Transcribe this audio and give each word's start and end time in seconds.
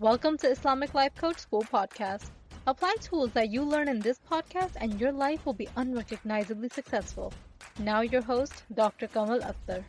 Welcome 0.00 0.38
to 0.38 0.48
Islamic 0.48 0.94
Life 0.94 1.16
Coach 1.16 1.38
School 1.38 1.64
podcast. 1.64 2.30
Apply 2.68 2.94
tools 3.00 3.32
that 3.32 3.50
you 3.50 3.64
learn 3.64 3.88
in 3.88 3.98
this 3.98 4.20
podcast 4.30 4.76
and 4.76 5.00
your 5.00 5.10
life 5.10 5.44
will 5.44 5.54
be 5.54 5.68
unrecognizably 5.74 6.68
successful. 6.68 7.32
Now 7.80 8.02
your 8.02 8.22
host, 8.22 8.62
Dr. 8.72 9.08
Kamal 9.08 9.40
Akhtar. 9.40 9.82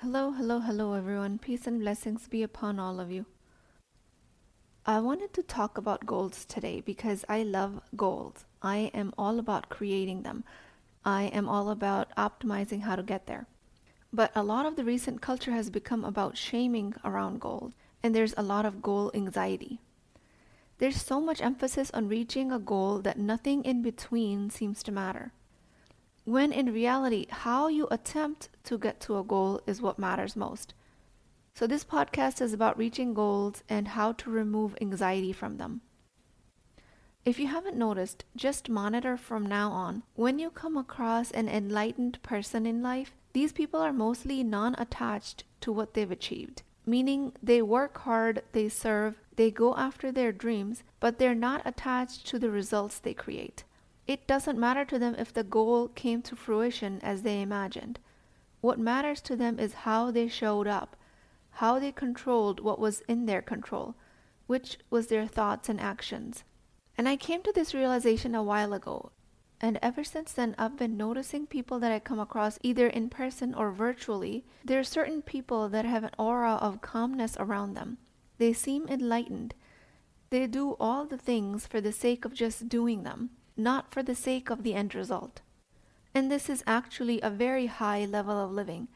Hello, 0.00 0.32
hello, 0.32 0.58
hello 0.58 0.94
everyone. 0.94 1.38
Peace 1.38 1.68
and 1.68 1.78
blessings 1.78 2.26
be 2.26 2.42
upon 2.42 2.80
all 2.80 2.98
of 2.98 3.12
you. 3.12 3.26
I 4.84 4.98
wanted 4.98 5.32
to 5.34 5.44
talk 5.44 5.78
about 5.78 6.04
goals 6.04 6.44
today 6.44 6.80
because 6.80 7.24
I 7.28 7.44
love 7.44 7.80
goals. 7.94 8.46
I 8.62 8.90
am 8.92 9.14
all 9.16 9.38
about 9.38 9.68
creating 9.68 10.22
them. 10.22 10.42
I 11.04 11.26
am 11.26 11.48
all 11.48 11.70
about 11.70 12.12
optimizing 12.16 12.80
how 12.82 12.96
to 12.96 13.04
get 13.04 13.28
there. 13.28 13.46
But 14.12 14.32
a 14.34 14.42
lot 14.42 14.66
of 14.66 14.74
the 14.74 14.82
recent 14.84 15.20
culture 15.20 15.52
has 15.52 15.70
become 15.70 16.04
about 16.04 16.36
shaming 16.36 16.94
around 17.04 17.40
goals, 17.40 17.74
and 18.02 18.14
there's 18.14 18.34
a 18.36 18.42
lot 18.42 18.66
of 18.66 18.82
goal 18.82 19.10
anxiety. 19.14 19.80
There's 20.78 21.00
so 21.00 21.20
much 21.20 21.40
emphasis 21.40 21.90
on 21.92 22.08
reaching 22.08 22.52
a 22.52 22.58
goal 22.58 22.98
that 22.98 23.18
nothing 23.18 23.64
in 23.64 23.82
between 23.82 24.50
seems 24.50 24.82
to 24.82 24.92
matter. 24.92 25.32
When 26.24 26.52
in 26.52 26.72
reality, 26.72 27.26
how 27.30 27.68
you 27.68 27.88
attempt 27.90 28.48
to 28.64 28.76
get 28.76 29.00
to 29.02 29.18
a 29.18 29.24
goal 29.24 29.60
is 29.66 29.80
what 29.80 29.98
matters 29.98 30.36
most. 30.36 30.74
So, 31.54 31.66
this 31.66 31.84
podcast 31.84 32.42
is 32.42 32.52
about 32.52 32.76
reaching 32.76 33.14
goals 33.14 33.62
and 33.68 33.88
how 33.88 34.12
to 34.12 34.30
remove 34.30 34.76
anxiety 34.80 35.32
from 35.32 35.56
them. 35.56 35.80
If 37.24 37.40
you 37.40 37.46
haven't 37.46 37.76
noticed, 37.76 38.24
just 38.36 38.68
monitor 38.68 39.16
from 39.16 39.46
now 39.46 39.70
on. 39.70 40.02
When 40.14 40.38
you 40.38 40.50
come 40.50 40.76
across 40.76 41.30
an 41.30 41.48
enlightened 41.48 42.22
person 42.22 42.66
in 42.66 42.82
life, 42.82 43.14
these 43.32 43.52
people 43.52 43.80
are 43.80 43.92
mostly 43.92 44.44
non 44.44 44.74
attached 44.78 45.44
to 45.62 45.72
what 45.72 45.94
they've 45.94 46.10
achieved, 46.10 46.62
meaning 46.86 47.32
they 47.42 47.60
work 47.60 47.98
hard, 47.98 48.42
they 48.52 48.68
serve, 48.68 49.20
they 49.34 49.50
go 49.50 49.74
after 49.76 50.10
their 50.10 50.32
dreams, 50.32 50.82
but 51.00 51.18
they're 51.18 51.34
not 51.34 51.62
attached 51.64 52.26
to 52.28 52.38
the 52.38 52.50
results 52.50 52.98
they 52.98 53.14
create. 53.14 53.64
It 54.06 54.26
doesn't 54.26 54.58
matter 54.58 54.84
to 54.84 54.98
them 54.98 55.16
if 55.18 55.32
the 55.32 55.44
goal 55.44 55.88
came 55.88 56.22
to 56.22 56.36
fruition 56.36 57.00
as 57.02 57.22
they 57.22 57.42
imagined. 57.42 57.98
What 58.60 58.78
matters 58.78 59.20
to 59.22 59.36
them 59.36 59.58
is 59.58 59.84
how 59.84 60.10
they 60.10 60.28
showed 60.28 60.66
up 60.66 60.96
how 61.56 61.78
they 61.78 61.90
controlled 61.90 62.60
what 62.60 62.78
was 62.78 63.00
in 63.08 63.24
their 63.24 63.40
control, 63.40 63.94
which 64.46 64.78
was 64.90 65.06
their 65.06 65.26
thoughts 65.26 65.70
and 65.70 65.80
actions. 65.80 66.44
And 66.98 67.08
I 67.08 67.16
came 67.16 67.42
to 67.42 67.52
this 67.52 67.72
realization 67.72 68.34
a 68.34 68.42
while 68.42 68.74
ago. 68.74 69.10
And 69.60 69.78
ever 69.80 70.04
since 70.04 70.32
then, 70.32 70.54
I've 70.58 70.76
been 70.76 70.96
noticing 70.96 71.46
people 71.46 71.78
that 71.78 71.92
I 71.92 71.98
come 71.98 72.18
across 72.18 72.58
either 72.62 72.86
in 72.86 73.08
person 73.08 73.54
or 73.54 73.70
virtually. 73.70 74.44
There 74.64 74.78
are 74.78 74.84
certain 74.84 75.22
people 75.22 75.68
that 75.70 75.84
have 75.84 76.04
an 76.04 76.10
aura 76.18 76.54
of 76.54 76.82
calmness 76.82 77.36
around 77.38 77.74
them. 77.74 77.98
They 78.38 78.52
seem 78.52 78.86
enlightened. 78.88 79.54
They 80.30 80.46
do 80.46 80.76
all 80.78 81.06
the 81.06 81.16
things 81.16 81.66
for 81.66 81.80
the 81.80 81.92
sake 81.92 82.24
of 82.24 82.34
just 82.34 82.68
doing 82.68 83.04
them, 83.04 83.30
not 83.56 83.90
for 83.90 84.02
the 84.02 84.14
sake 84.14 84.50
of 84.50 84.62
the 84.62 84.74
end 84.74 84.94
result. 84.94 85.40
And 86.14 86.30
this 86.30 86.50
is 86.50 86.64
actually 86.66 87.20
a 87.20 87.30
very 87.30 87.66
high 87.66 88.04
level 88.04 88.38
of 88.38 88.50
living 88.52 88.88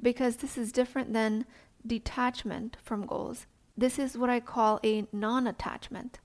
because 0.00 0.36
this 0.36 0.58
is 0.58 0.72
different 0.72 1.12
than 1.12 1.46
detachment 1.86 2.76
from 2.82 3.06
goals. 3.06 3.46
This 3.76 3.98
is 3.98 4.18
what 4.18 4.30
I 4.30 4.40
call 4.40 4.80
a 4.82 5.06
non 5.12 5.46
attachment. 5.46 6.18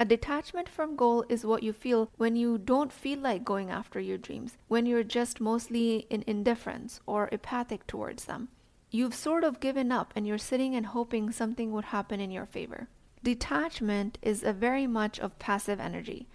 A 0.00 0.04
detachment 0.04 0.68
from 0.68 0.94
goal 0.94 1.24
is 1.28 1.44
what 1.44 1.64
you 1.64 1.72
feel 1.72 2.08
when 2.16 2.36
you 2.36 2.56
don't 2.56 2.92
feel 2.92 3.18
like 3.18 3.44
going 3.44 3.68
after 3.68 3.98
your 3.98 4.16
dreams, 4.16 4.56
when 4.68 4.86
you're 4.86 5.02
just 5.02 5.40
mostly 5.40 6.06
in 6.08 6.22
indifference 6.24 7.00
or 7.04 7.28
apathic 7.32 7.84
towards 7.88 8.26
them. 8.26 8.48
You've 8.90 9.14
sort 9.14 9.42
of 9.42 9.58
given 9.58 9.90
up 9.90 10.12
and 10.14 10.24
you're 10.24 10.38
sitting 10.38 10.76
and 10.76 10.86
hoping 10.86 11.32
something 11.32 11.72
would 11.72 11.86
happen 11.86 12.20
in 12.20 12.30
your 12.30 12.46
favor. 12.46 12.88
Detachment 13.24 14.18
is 14.22 14.44
a 14.44 14.52
very 14.52 14.86
much 14.86 15.18
of 15.18 15.38
passive 15.40 15.80
energy, 15.80 16.28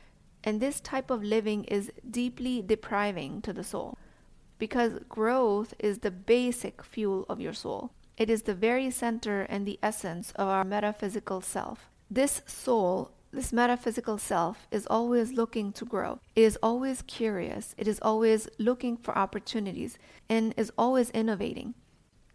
and 0.43 0.59
this 0.59 0.81
type 0.81 1.09
of 1.09 1.23
living 1.23 1.63
is 1.63 1.89
deeply 2.11 2.61
depriving 2.61 3.41
to 3.43 3.53
the 3.53 3.63
soul 3.63 3.97
because 4.59 4.99
growth 5.07 5.73
is 5.79 5.99
the 5.99 6.11
basic 6.11 6.83
fuel 6.83 7.25
of 7.29 7.39
your 7.39 7.53
soul. 7.53 7.91
It 8.17 8.29
is 8.29 8.43
the 8.43 8.53
very 8.53 8.91
center 8.91 9.43
and 9.43 9.65
the 9.65 9.79
essence 9.81 10.31
of 10.35 10.49
our 10.49 10.65
metaphysical 10.65 11.39
self. 11.39 11.89
This 12.11 12.41
soul, 12.45 13.11
this 13.33 13.51
metaphysical 13.51 14.17
self, 14.17 14.67
is 14.71 14.87
always 14.87 15.33
looking 15.33 15.73
to 15.73 15.85
grow. 15.85 16.19
It 16.35 16.43
is 16.43 16.57
always 16.61 17.01
curious. 17.01 17.73
It 17.77 17.87
is 17.87 17.99
always 18.01 18.47
looking 18.59 18.95
for 18.97 19.17
opportunities 19.17 19.97
and 20.29 20.53
is 20.55 20.71
always 20.77 21.09
innovating. 21.09 21.73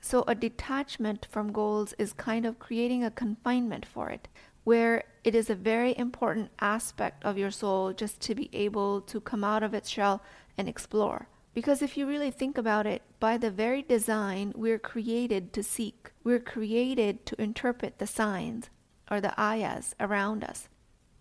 So, 0.00 0.24
a 0.26 0.34
detachment 0.34 1.26
from 1.30 1.52
goals 1.52 1.94
is 1.98 2.12
kind 2.12 2.46
of 2.46 2.58
creating 2.58 3.04
a 3.04 3.10
confinement 3.10 3.86
for 3.86 4.10
it, 4.10 4.28
where 4.64 5.04
it 5.24 5.34
is 5.34 5.50
a 5.50 5.54
very 5.54 5.96
important 5.96 6.50
aspect 6.60 7.24
of 7.24 7.38
your 7.38 7.50
soul 7.50 7.92
just 7.92 8.20
to 8.22 8.34
be 8.34 8.50
able 8.52 9.00
to 9.02 9.20
come 9.20 9.44
out 9.44 9.62
of 9.62 9.74
its 9.74 9.88
shell 9.88 10.22
and 10.56 10.68
explore. 10.68 11.28
Because 11.54 11.82
if 11.82 11.96
you 11.96 12.06
really 12.06 12.30
think 12.30 12.56
about 12.56 12.86
it, 12.86 13.02
by 13.18 13.36
the 13.36 13.50
very 13.50 13.82
design, 13.82 14.52
we're 14.54 14.78
created 14.78 15.52
to 15.54 15.62
seek. 15.62 16.12
We're 16.22 16.38
created 16.38 17.26
to 17.26 17.40
interpret 17.40 17.98
the 17.98 18.06
signs 18.06 18.70
or 19.10 19.20
the 19.20 19.38
ayahs 19.40 19.94
around 19.98 20.44
us. 20.44 20.68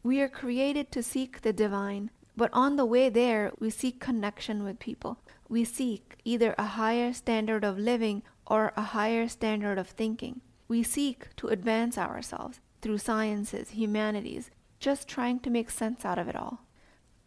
We 0.08 0.22
are 0.22 0.30
created 0.30 0.90
to 0.94 1.04
seek 1.04 1.42
the 1.42 1.52
divine, 1.52 2.12
but 2.38 2.50
on 2.54 2.78
the 2.78 2.86
way 2.86 3.10
there, 3.10 3.52
we 3.60 3.70
seek 3.70 4.00
connection 4.00 4.64
with 4.64 4.80
people. 4.80 5.20
We 5.50 5.66
seek 5.66 6.16
either 6.24 6.56
a 6.58 6.78
higher 6.80 7.12
standard 7.12 7.66
of 7.66 7.78
living 7.78 8.24
or 8.46 8.72
a 8.78 8.84
higher 8.96 9.28
standard 9.28 9.78
of 9.78 9.90
thinking. 9.90 10.40
We 10.70 10.82
seek 10.82 11.36
to 11.36 11.50
advance 11.50 11.98
ourselves 11.98 12.62
through 12.82 13.00
sciences, 13.00 13.72
humanities, 13.72 14.50
just 14.80 15.10
trying 15.10 15.42
to 15.42 15.50
make 15.50 15.70
sense 15.70 16.06
out 16.06 16.20
of 16.20 16.30
it 16.30 16.38
all. 16.38 16.62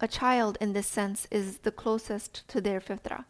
A 0.00 0.08
child, 0.08 0.56
in 0.58 0.72
this 0.72 0.86
sense, 0.86 1.26
is 1.30 1.58
the 1.58 1.72
closest 1.72 2.48
to 2.48 2.62
their 2.62 2.80
fitra. 2.80 3.26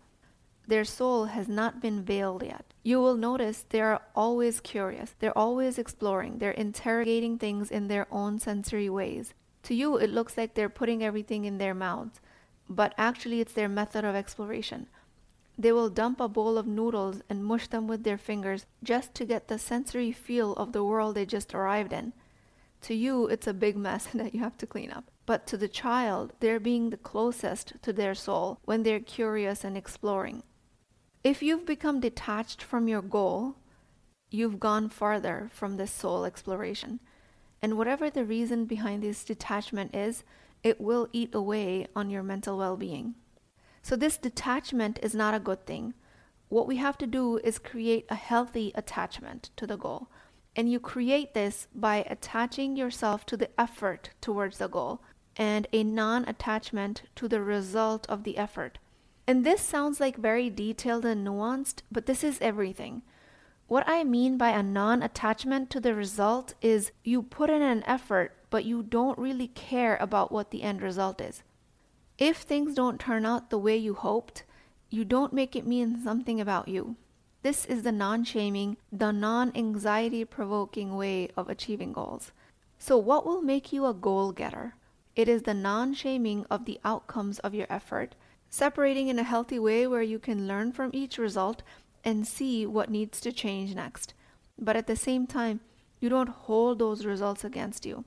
Their 0.71 0.85
soul 0.85 1.25
has 1.25 1.49
not 1.49 1.83
been 1.83 2.05
veiled 2.05 2.45
yet. 2.45 2.65
You 2.85 3.01
will 3.01 3.17
notice 3.17 3.65
they 3.69 3.81
are 3.81 4.03
always 4.15 4.61
curious. 4.61 5.17
They're 5.19 5.37
always 5.37 5.79
exploring. 5.79 6.39
They're 6.39 6.53
interrogating 6.53 7.39
things 7.39 7.73
in 7.73 7.89
their 7.89 8.07
own 8.09 8.39
sensory 8.39 8.89
ways. 8.89 9.35
To 9.65 9.75
you, 9.75 9.97
it 9.97 10.11
looks 10.11 10.39
like 10.39 10.55
they're 10.55 10.69
putting 10.69 11.03
everything 11.03 11.45
in 11.45 11.59
their 11.59 11.75
mouths, 11.75 12.21
but 12.69 12.95
actually, 12.97 13.41
it's 13.41 13.53
their 13.53 13.69
method 13.69 14.05
of 14.05 14.15
exploration. 14.15 14.87
They 15.59 15.73
will 15.73 15.91
dump 15.91 16.21
a 16.21 16.29
bowl 16.29 16.57
of 16.57 16.69
noodles 16.69 17.21
and 17.29 17.45
mush 17.45 17.67
them 17.67 17.89
with 17.89 18.05
their 18.05 18.17
fingers 18.17 18.67
just 18.81 19.13
to 19.17 19.25
get 19.25 19.49
the 19.49 19.59
sensory 19.59 20.13
feel 20.13 20.53
of 20.53 20.71
the 20.71 20.85
world 20.85 21.17
they 21.17 21.27
just 21.27 21.53
arrived 21.53 21.93
in. 21.93 22.13
To 22.83 22.95
you, 22.95 23.27
it's 23.27 23.49
a 23.49 23.53
big 23.53 23.77
mess 23.77 24.07
that 24.15 24.35
you 24.35 24.41
have 24.41 24.57
to 24.59 24.69
clean 24.69 24.93
up. 24.93 25.11
But 25.27 25.49
to 25.49 25.57
the 25.57 25.67
child, 25.67 26.33
they're 26.39 26.61
being 26.61 26.91
the 26.91 26.97
closest 26.97 27.73
to 27.83 27.93
their 27.93 28.15
soul 28.15 28.61
when 28.65 28.85
they're 28.85 29.01
curious 29.01 29.65
and 29.65 29.77
exploring. 29.77 30.45
If 31.23 31.43
you've 31.43 31.67
become 31.67 32.01
detached 32.01 32.63
from 32.63 32.89
your 32.89 33.03
goal, 33.03 33.57
you've 34.31 34.59
gone 34.59 34.89
farther 34.89 35.51
from 35.53 35.77
the 35.77 35.87
soul 35.87 36.25
exploration. 36.25 36.99
And 37.61 37.77
whatever 37.77 38.09
the 38.09 38.25
reason 38.25 38.65
behind 38.65 39.03
this 39.03 39.23
detachment 39.23 39.95
is, 39.95 40.25
it 40.63 40.81
will 40.81 41.09
eat 41.13 41.35
away 41.35 41.87
on 41.95 42.09
your 42.09 42.23
mental 42.23 42.57
well 42.57 42.79
being. 42.79 43.17
So, 43.83 43.97
this 43.97 44.17
detachment 44.17 44.99
is 45.03 45.15
not 45.15 45.35
a 45.35 45.41
good 45.41 45.67
thing. 45.67 45.93
What 46.49 46.67
we 46.67 46.77
have 46.77 46.97
to 46.99 47.07
do 47.07 47.37
is 47.45 47.59
create 47.59 48.07
a 48.09 48.15
healthy 48.15 48.73
attachment 48.75 49.51
to 49.57 49.67
the 49.67 49.77
goal. 49.77 50.09
And 50.57 50.73
you 50.73 50.81
create 50.81 51.35
this 51.35 51.69
by 51.75 52.05
attaching 52.09 52.77
yourself 52.77 53.27
to 53.27 53.37
the 53.37 53.51
effort 53.61 54.11
towards 54.23 54.57
the 54.57 54.69
goal 54.69 55.03
and 55.37 55.67
a 55.73 55.85
non 55.85 56.25
attachment 56.25 57.03
to 57.17 57.29
the 57.29 57.43
result 57.43 58.07
of 58.09 58.25
the 58.25 58.39
effort. 58.39 58.79
And 59.27 59.45
this 59.45 59.61
sounds 59.61 60.01
like 60.01 60.17
very 60.17 60.51
detailed 60.51 61.05
and 61.05 61.27
nuanced, 61.27 61.83
but 61.91 62.07
this 62.07 62.25
is 62.25 62.39
everything. 62.41 63.03
What 63.69 63.89
I 63.89 64.03
mean 64.03 64.37
by 64.37 64.51
a 64.51 64.63
non 64.63 65.03
attachment 65.03 65.71
to 65.71 65.81
the 65.81 65.95
result 65.95 66.55
is 66.61 66.91
you 67.05 67.23
put 67.23 67.51
in 67.51 67.63
an 67.63 67.85
effort, 67.87 68.35
but 68.51 68.65
you 68.65 68.83
don't 68.83 69.19
really 69.19 69.47
care 69.49 69.97
about 69.99 70.33
what 70.33 70.51
the 70.51 70.63
end 70.63 70.83
result 70.83 71.21
is. 71.21 71.45
If 72.19 72.39
things 72.39 72.75
don't 72.75 72.99
turn 72.99 73.25
out 73.25 73.51
the 73.51 73.59
way 73.59 73.77
you 73.77 73.95
hoped, 73.95 74.43
you 74.91 75.05
don't 75.05 75.33
make 75.33 75.55
it 75.55 75.67
mean 75.67 76.03
something 76.03 76.41
about 76.41 76.67
you. 76.67 76.97
This 77.43 77.65
is 77.65 77.83
the 77.83 77.93
non 77.93 78.25
shaming, 78.25 78.77
the 78.93 79.13
non 79.13 79.53
anxiety 79.55 80.25
provoking 80.25 80.97
way 80.97 81.29
of 81.37 81.49
achieving 81.49 81.93
goals. 81.93 82.33
So, 82.79 82.99
what 82.99 83.25
will 83.25 83.41
make 83.41 83.73
you 83.73 83.87
a 83.87 83.95
goal 83.95 84.33
getter? 84.33 84.75
It 85.17 85.29
is 85.29 85.43
the 85.43 85.55
non 85.55 85.95
shaming 85.95 86.45
of 86.51 86.65
the 86.65 86.81
outcomes 86.85 87.39
of 87.39 87.55
your 87.55 87.67
effort, 87.71 88.17
separating 88.51 89.09
in 89.09 89.19
a 89.19 89.23
healthy 89.23 89.59
way 89.59 89.87
where 89.87 90.03
you 90.03 90.19
can 90.19 90.47
learn 90.47 90.73
from 90.73 90.91
each 90.93 91.17
result 91.17 91.63
and 92.05 92.27
see 92.27 92.67
what 92.67 92.91
needs 92.91 93.21
to 93.21 93.33
change 93.33 93.75
next. 93.75 94.13
But 94.59 94.77
at 94.77 94.87
the 94.87 94.97
same 94.97 95.27
time, 95.27 95.61
you 96.01 96.09
don't 96.09 96.29
hold 96.29 96.79
those 96.79 97.07
results 97.07 97.45
against 97.45 97.87
you. 97.87 98.05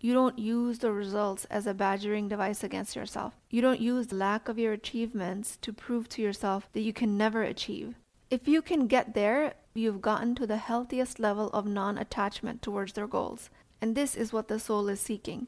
You 0.00 0.12
don't 0.12 0.38
use 0.38 0.80
the 0.80 0.92
results 0.92 1.46
as 1.46 1.66
a 1.66 1.74
badgering 1.74 2.28
device 2.28 2.62
against 2.62 2.96
yourself. 2.96 3.34
You 3.50 3.62
don't 3.62 3.80
use 3.80 4.08
the 4.08 4.16
lack 4.16 4.48
of 4.48 4.58
your 4.58 4.72
achievements 4.72 5.56
to 5.62 5.72
prove 5.72 6.08
to 6.10 6.22
yourself 6.22 6.68
that 6.72 6.82
you 6.82 6.92
can 6.92 7.16
never 7.16 7.42
achieve. 7.42 7.94
If 8.30 8.46
you 8.46 8.60
can 8.60 8.88
get 8.88 9.14
there, 9.14 9.54
you've 9.72 10.02
gotten 10.02 10.34
to 10.34 10.46
the 10.46 10.56
healthiest 10.56 11.18
level 11.18 11.48
of 11.50 11.66
non 11.66 11.96
attachment 11.96 12.60
towards 12.60 12.92
their 12.92 13.06
goals. 13.06 13.50
And 13.80 13.94
this 13.94 14.16
is 14.16 14.32
what 14.32 14.48
the 14.48 14.58
soul 14.58 14.88
is 14.88 15.00
seeking. 15.00 15.46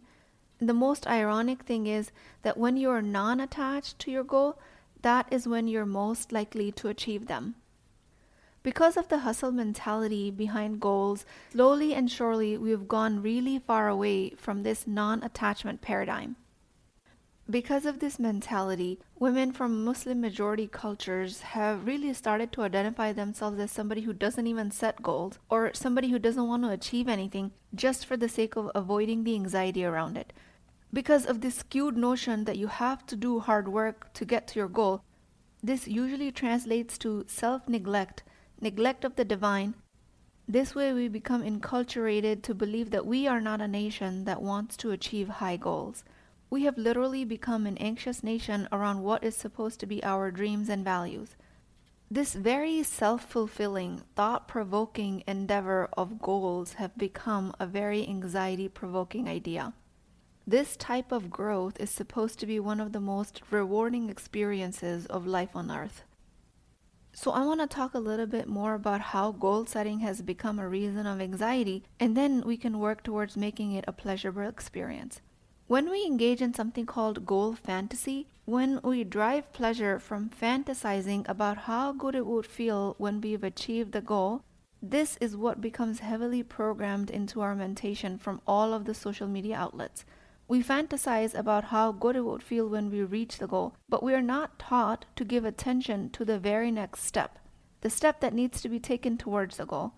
The 0.61 0.75
most 0.75 1.07
ironic 1.07 1.63
thing 1.63 1.87
is 1.87 2.11
that 2.43 2.59
when 2.59 2.77
you 2.77 2.91
are 2.91 3.03
non 3.03 3.41
attached 3.41 3.99
to 4.01 4.11
your 4.11 4.25
goal, 4.25 4.59
that 5.03 5.27
is 5.31 5.47
when 5.47 5.69
you're 5.69 5.87
most 5.87 6.33
likely 6.33 6.73
to 6.73 6.89
achieve 6.89 7.27
them. 7.27 7.55
Because 8.65 8.97
of 8.97 9.09
the 9.09 9.21
hustle 9.21 9.53
mentality 9.53 10.33
behind 10.33 10.81
goals, 10.81 11.25
slowly 11.53 11.95
and 11.95 12.11
surely 12.11 12.59
we've 12.59 12.89
gone 12.89 13.23
really 13.23 13.61
far 13.61 13.89
away 13.89 14.31
from 14.31 14.65
this 14.65 14.85
non 14.87 15.23
attachment 15.23 15.81
paradigm. 15.81 16.35
Because 17.49 17.87
of 17.87 18.01
this 18.01 18.19
mentality, 18.19 18.99
women 19.19 19.53
from 19.53 19.85
Muslim 19.85 20.21
majority 20.21 20.67
cultures 20.67 21.41
have 21.41 21.87
really 21.87 22.13
started 22.13 22.53
to 22.53 22.63
identify 22.63 23.13
themselves 23.13 23.59
as 23.59 23.71
somebody 23.71 24.03
who 24.03 24.13
doesn't 24.13 24.47
even 24.47 24.71
set 24.71 25.03
goals 25.03 25.39
or 25.49 25.71
somebody 25.73 26.11
who 26.11 26.19
doesn't 26.19 26.47
want 26.47 26.65
to 26.65 26.71
achieve 26.71 27.09
anything 27.09 27.53
just 27.75 28.05
for 28.05 28.19
the 28.19 28.29
sake 28.29 28.57
of 28.57 28.71
avoiding 28.75 29.25
the 29.25 29.35
anxiety 29.35 29.83
around 29.83 30.19
it. 30.19 30.35
Because 30.91 31.27
of 31.27 31.43
this 31.43 31.57
skewed 31.57 31.99
notion 31.99 32.45
that 32.45 32.57
you 32.57 32.67
have 32.69 33.05
to 33.07 33.17
do 33.17 33.41
hard 33.41 33.69
work 33.69 34.13
to 34.15 34.25
get 34.25 34.47
to 34.49 34.59
your 34.59 34.69
goal, 34.69 35.03
this 35.63 35.87
usually 35.87 36.33
translates 36.33 36.97
to 36.99 37.25
self 37.27 37.69
neglect, 37.69 38.23
neglect 38.61 39.05
of 39.05 39.17
the 39.17 39.25
divine. 39.25 39.75
This 40.47 40.75
way, 40.75 40.95
we 40.95 41.09
become 41.09 41.43
enculturated 41.43 42.43
to 42.43 42.55
believe 42.55 42.91
that 42.91 43.05
we 43.05 43.27
are 43.27 43.41
not 43.41 43.61
a 43.61 43.69
nation 43.69 44.25
that 44.25 44.41
wants 44.41 44.79
to 44.79 44.91
achieve 44.91 45.29
high 45.29 45.59
goals. 45.59 46.05
We 46.49 46.63
have 46.63 46.79
literally 46.79 47.27
become 47.27 47.67
an 47.67 47.77
anxious 47.77 48.23
nation 48.23 48.67
around 48.73 49.03
what 49.03 49.23
is 49.23 49.37
supposed 49.37 49.81
to 49.81 49.87
be 49.87 50.03
our 50.03 50.31
dreams 50.31 50.71
and 50.71 50.83
values. 50.83 51.37
This 52.11 52.33
very 52.33 52.83
self 52.83 53.27
fulfilling, 53.27 54.01
thought 54.17 54.49
provoking 54.49 55.23
endeavor 55.27 55.91
of 55.93 56.19
goals 56.19 56.75
have 56.75 56.97
become 56.97 57.53
a 57.61 57.67
very 57.67 58.09
anxiety 58.09 58.69
provoking 58.69 59.29
idea. 59.29 59.75
This 60.49 60.79
type 60.79 61.13
of 61.13 61.29
growth 61.29 61.79
is 61.79 61.91
supposed 61.91 62.39
to 62.39 62.47
be 62.47 62.59
one 62.59 62.81
of 62.81 62.93
the 62.93 63.01
most 63.01 63.43
rewarding 63.51 64.09
experiences 64.09 65.05
of 65.05 65.27
life 65.27 65.55
on 65.55 65.71
earth. 65.71 66.05
So, 67.13 67.33
I 67.33 67.45
want 67.45 67.61
to 67.61 67.67
talk 67.67 67.93
a 67.93 67.99
little 67.99 68.25
bit 68.25 68.49
more 68.49 68.73
about 68.73 69.13
how 69.13 69.33
goal 69.33 69.67
setting 69.67 70.01
has 70.01 70.23
become 70.23 70.59
a 70.59 70.67
reason 70.67 71.07
of 71.07 71.21
anxiety, 71.21 71.85
and 72.01 72.17
then 72.17 72.41
we 72.47 72.57
can 72.57 72.79
work 72.79 73.03
towards 73.03 73.37
making 73.37 73.73
it 73.73 73.85
a 73.87 73.93
pleasurable 73.93 74.49
experience. 74.49 75.21
When 75.67 75.91
we 75.91 76.07
engage 76.07 76.41
in 76.41 76.55
something 76.55 76.87
called 76.87 77.27
goal 77.27 77.55
fantasy, 77.55 78.29
when 78.47 78.81
we 78.83 79.05
derive 79.05 79.53
pleasure 79.53 79.99
from 79.99 80.31
fantasizing 80.31 81.29
about 81.29 81.59
how 81.69 81.93
good 81.93 82.15
it 82.15 82.25
would 82.25 82.47
feel 82.47 82.95
when 82.97 83.21
we've 83.21 83.45
achieved 83.45 83.93
the 83.93 84.01
goal, 84.01 84.41
this 84.81 85.19
is 85.21 85.37
what 85.37 85.61
becomes 85.61 85.99
heavily 85.99 86.43
programmed 86.43 87.11
into 87.11 87.43
our 87.43 87.55
mentation 87.55 88.17
from 88.17 88.41
all 88.47 88.73
of 88.73 88.87
the 88.87 88.95
social 88.95 89.29
media 89.29 89.55
outlets. 89.55 90.07
We 90.49 90.63
fantasize 90.63 91.39
about 91.39 91.65
how 91.65 91.93
good 91.93 92.17
it 92.17 92.25
would 92.25 92.43
feel 92.43 92.69
when 92.69 92.91
we 92.91 93.03
reach 93.03 93.37
the 93.37 93.47
goal, 93.47 93.77
but 93.87 94.03
we 94.03 94.15
are 94.15 94.23
not 94.23 94.59
taught 94.59 95.05
to 95.17 95.25
give 95.25 95.45
attention 95.45 96.09
to 96.11 96.25
the 96.25 96.39
very 96.39 96.71
next 96.71 97.05
step, 97.05 97.39
the 97.83 97.91
step 97.91 98.21
that 98.21 98.33
needs 98.33 98.63
to 98.63 98.71
be 98.71 98.81
taken 98.81 99.19
towards 99.19 99.59
the 99.59 99.67
goal. 99.67 99.93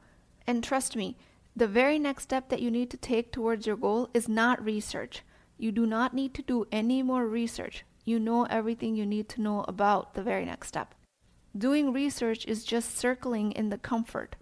And 0.48 0.64
trust 0.64 0.96
me, 0.96 1.16
the 1.54 1.68
very 1.68 2.00
next 2.00 2.24
step 2.24 2.48
that 2.48 2.60
you 2.60 2.68
need 2.68 2.90
to 2.90 2.96
take 2.96 3.30
towards 3.30 3.64
your 3.64 3.76
goal 3.76 4.10
is 4.12 4.28
not 4.28 4.64
research. 4.64 5.22
You 5.56 5.70
do 5.70 5.86
not 5.86 6.14
need 6.14 6.34
to 6.34 6.42
do 6.42 6.66
any 6.72 7.00
more 7.00 7.28
research. 7.28 7.84
You 8.04 8.18
know 8.18 8.44
everything 8.46 8.96
you 8.96 9.06
need 9.06 9.28
to 9.28 9.40
know 9.40 9.64
about 9.68 10.14
the 10.14 10.22
very 10.22 10.44
next 10.44 10.66
step. 10.66 10.96
Doing 11.56 11.92
research 11.92 12.44
is 12.46 12.64
just 12.64 12.98
circling 12.98 13.52
in 13.52 13.68
the 13.68 13.78
comfort. 13.78 14.34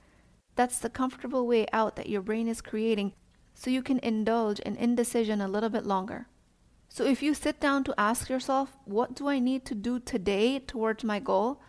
That's 0.54 0.78
the 0.78 0.88
comfortable 0.88 1.46
way 1.46 1.66
out 1.70 1.96
that 1.96 2.08
your 2.08 2.22
brain 2.22 2.48
is 2.48 2.62
creating 2.62 3.12
so 3.58 3.70
you 3.70 3.82
can 3.82 3.98
indulge 4.04 4.60
in 4.60 4.76
indecision 4.76 5.40
a 5.40 5.48
little 5.48 5.68
bit 5.68 5.84
longer. 5.84 6.28
So 6.88 7.04
if 7.04 7.24
you 7.24 7.34
sit 7.34 7.58
down 7.58 7.82
to 7.84 7.94
ask 7.98 8.28
yourself, 8.28 8.78
what 8.84 9.16
do 9.16 9.26
I 9.28 9.40
need 9.40 9.64
to 9.64 9.74
do 9.74 9.98
today 9.98 10.60
towards 10.60 11.02
my 11.02 11.18
goal? 11.18 11.60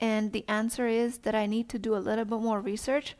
And 0.00 0.32
the 0.32 0.46
answer 0.48 0.86
is 0.86 1.18
that 1.18 1.34
I 1.34 1.44
need 1.44 1.68
to 1.68 1.78
do 1.78 1.94
a 1.94 2.00
little 2.00 2.24
bit 2.24 2.40
more 2.40 2.62
research. 2.62 3.16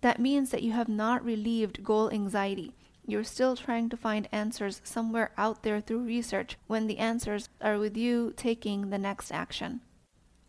That 0.00 0.18
means 0.18 0.50
that 0.50 0.64
you 0.64 0.72
have 0.72 0.88
not 0.88 1.24
relieved 1.24 1.84
goal 1.84 2.10
anxiety. 2.10 2.74
You're 3.06 3.22
still 3.22 3.54
trying 3.54 3.88
to 3.90 3.96
find 3.96 4.28
answers 4.32 4.80
somewhere 4.82 5.30
out 5.38 5.62
there 5.62 5.80
through 5.80 6.00
research 6.00 6.56
when 6.66 6.88
the 6.88 6.98
answers 6.98 7.50
are 7.60 7.78
with 7.78 7.96
you 7.96 8.34
taking 8.36 8.90
the 8.90 8.98
next 8.98 9.30
action. 9.30 9.80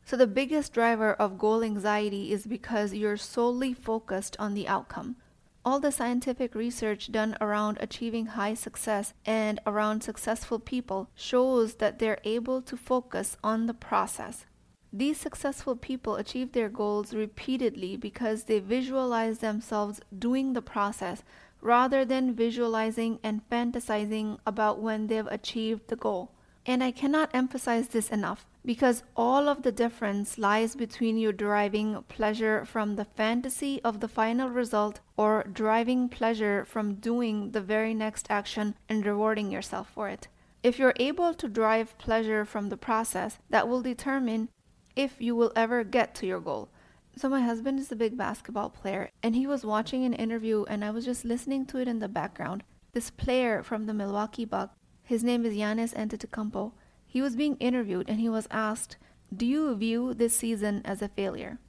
So, 0.05 0.17
the 0.17 0.27
biggest 0.27 0.73
driver 0.73 1.13
of 1.13 1.37
goal 1.37 1.63
anxiety 1.63 2.31
is 2.31 2.47
because 2.47 2.93
you're 2.93 3.17
solely 3.17 3.73
focused 3.73 4.35
on 4.39 4.53
the 4.53 4.67
outcome. 4.67 5.17
All 5.65 5.79
the 5.79 5.91
scientific 5.91 6.53
research 6.53 7.11
done 7.11 7.35
around 7.41 7.79
achieving 7.81 8.27
high 8.27 8.53
success 8.53 9.15
and 9.25 9.59
around 9.65 10.03
successful 10.03 10.59
people 10.59 11.09
shows 11.15 11.75
that 11.75 11.97
they're 11.97 12.19
able 12.23 12.61
to 12.61 12.77
focus 12.77 13.35
on 13.43 13.65
the 13.65 13.73
process. 13.73 14.45
These 14.93 15.19
successful 15.19 15.75
people 15.75 16.17
achieve 16.17 16.51
their 16.51 16.69
goals 16.69 17.15
repeatedly 17.15 17.97
because 17.97 18.43
they 18.43 18.59
visualize 18.59 19.39
themselves 19.39 20.01
doing 20.17 20.53
the 20.53 20.61
process 20.61 21.23
rather 21.61 22.05
than 22.05 22.35
visualizing 22.35 23.17
and 23.23 23.41
fantasizing 23.49 24.37
about 24.45 24.79
when 24.79 25.07
they've 25.07 25.25
achieved 25.25 25.87
the 25.87 25.95
goal. 25.95 26.31
And 26.67 26.83
I 26.83 26.91
cannot 26.91 27.33
emphasize 27.33 27.87
this 27.87 28.11
enough 28.11 28.45
because 28.65 29.03
all 29.15 29.47
of 29.47 29.61
the 29.61 29.71
difference 29.71 30.39
lies 30.39 30.75
between 30.75 31.17
you 31.17 31.31
deriving 31.31 32.03
pleasure 32.07 32.65
from 32.65 32.95
the 32.95 33.05
fantasy 33.05 33.79
of 33.83 33.99
the 33.99 34.07
final 34.07 34.49
result 34.49 34.99
or 35.15 35.45
deriving 35.53 36.09
pleasure 36.09 36.65
from 36.65 36.95
doing 36.95 37.51
the 37.51 37.61
very 37.61 37.93
next 37.93 38.25
action 38.29 38.75
and 38.89 39.05
rewarding 39.05 39.51
yourself 39.51 39.89
for 39.93 40.09
it. 40.09 40.27
If 40.63 40.79
you're 40.79 40.95
able 40.95 41.35
to 41.35 41.47
derive 41.47 41.97
pleasure 41.99 42.43
from 42.43 42.69
the 42.69 42.77
process, 42.77 43.37
that 43.51 43.67
will 43.67 43.83
determine 43.83 44.49
if 44.95 45.21
you 45.21 45.35
will 45.35 45.51
ever 45.55 45.83
get 45.83 46.15
to 46.15 46.25
your 46.25 46.39
goal. 46.39 46.69
So 47.15 47.29
my 47.29 47.41
husband 47.41 47.79
is 47.79 47.91
a 47.91 47.95
big 47.95 48.17
basketball 48.17 48.71
player 48.71 49.11
and 49.21 49.35
he 49.35 49.45
was 49.45 49.63
watching 49.63 50.03
an 50.03 50.13
interview 50.13 50.65
and 50.67 50.83
I 50.83 50.89
was 50.89 51.05
just 51.05 51.23
listening 51.23 51.67
to 51.67 51.77
it 51.77 51.87
in 51.87 51.99
the 51.99 52.09
background. 52.09 52.63
This 52.93 53.11
player 53.11 53.61
from 53.61 53.85
the 53.85 53.93
Milwaukee 53.93 54.43
Bucks, 54.43 54.75
his 55.03 55.23
name 55.23 55.45
is 55.45 55.53
Giannis 55.53 55.93
Antetokounmpo. 55.93 56.71
He 57.15 57.21
was 57.21 57.37
being 57.37 57.55
interviewed 57.61 58.09
and 58.09 58.19
he 58.19 58.27
was 58.27 58.45
asked, 58.51 58.97
"Do 59.33 59.45
you 59.45 59.73
view 59.73 60.13
this 60.13 60.35
season 60.35 60.81
as 60.83 61.01
a 61.01 61.07
failure?" 61.07 61.59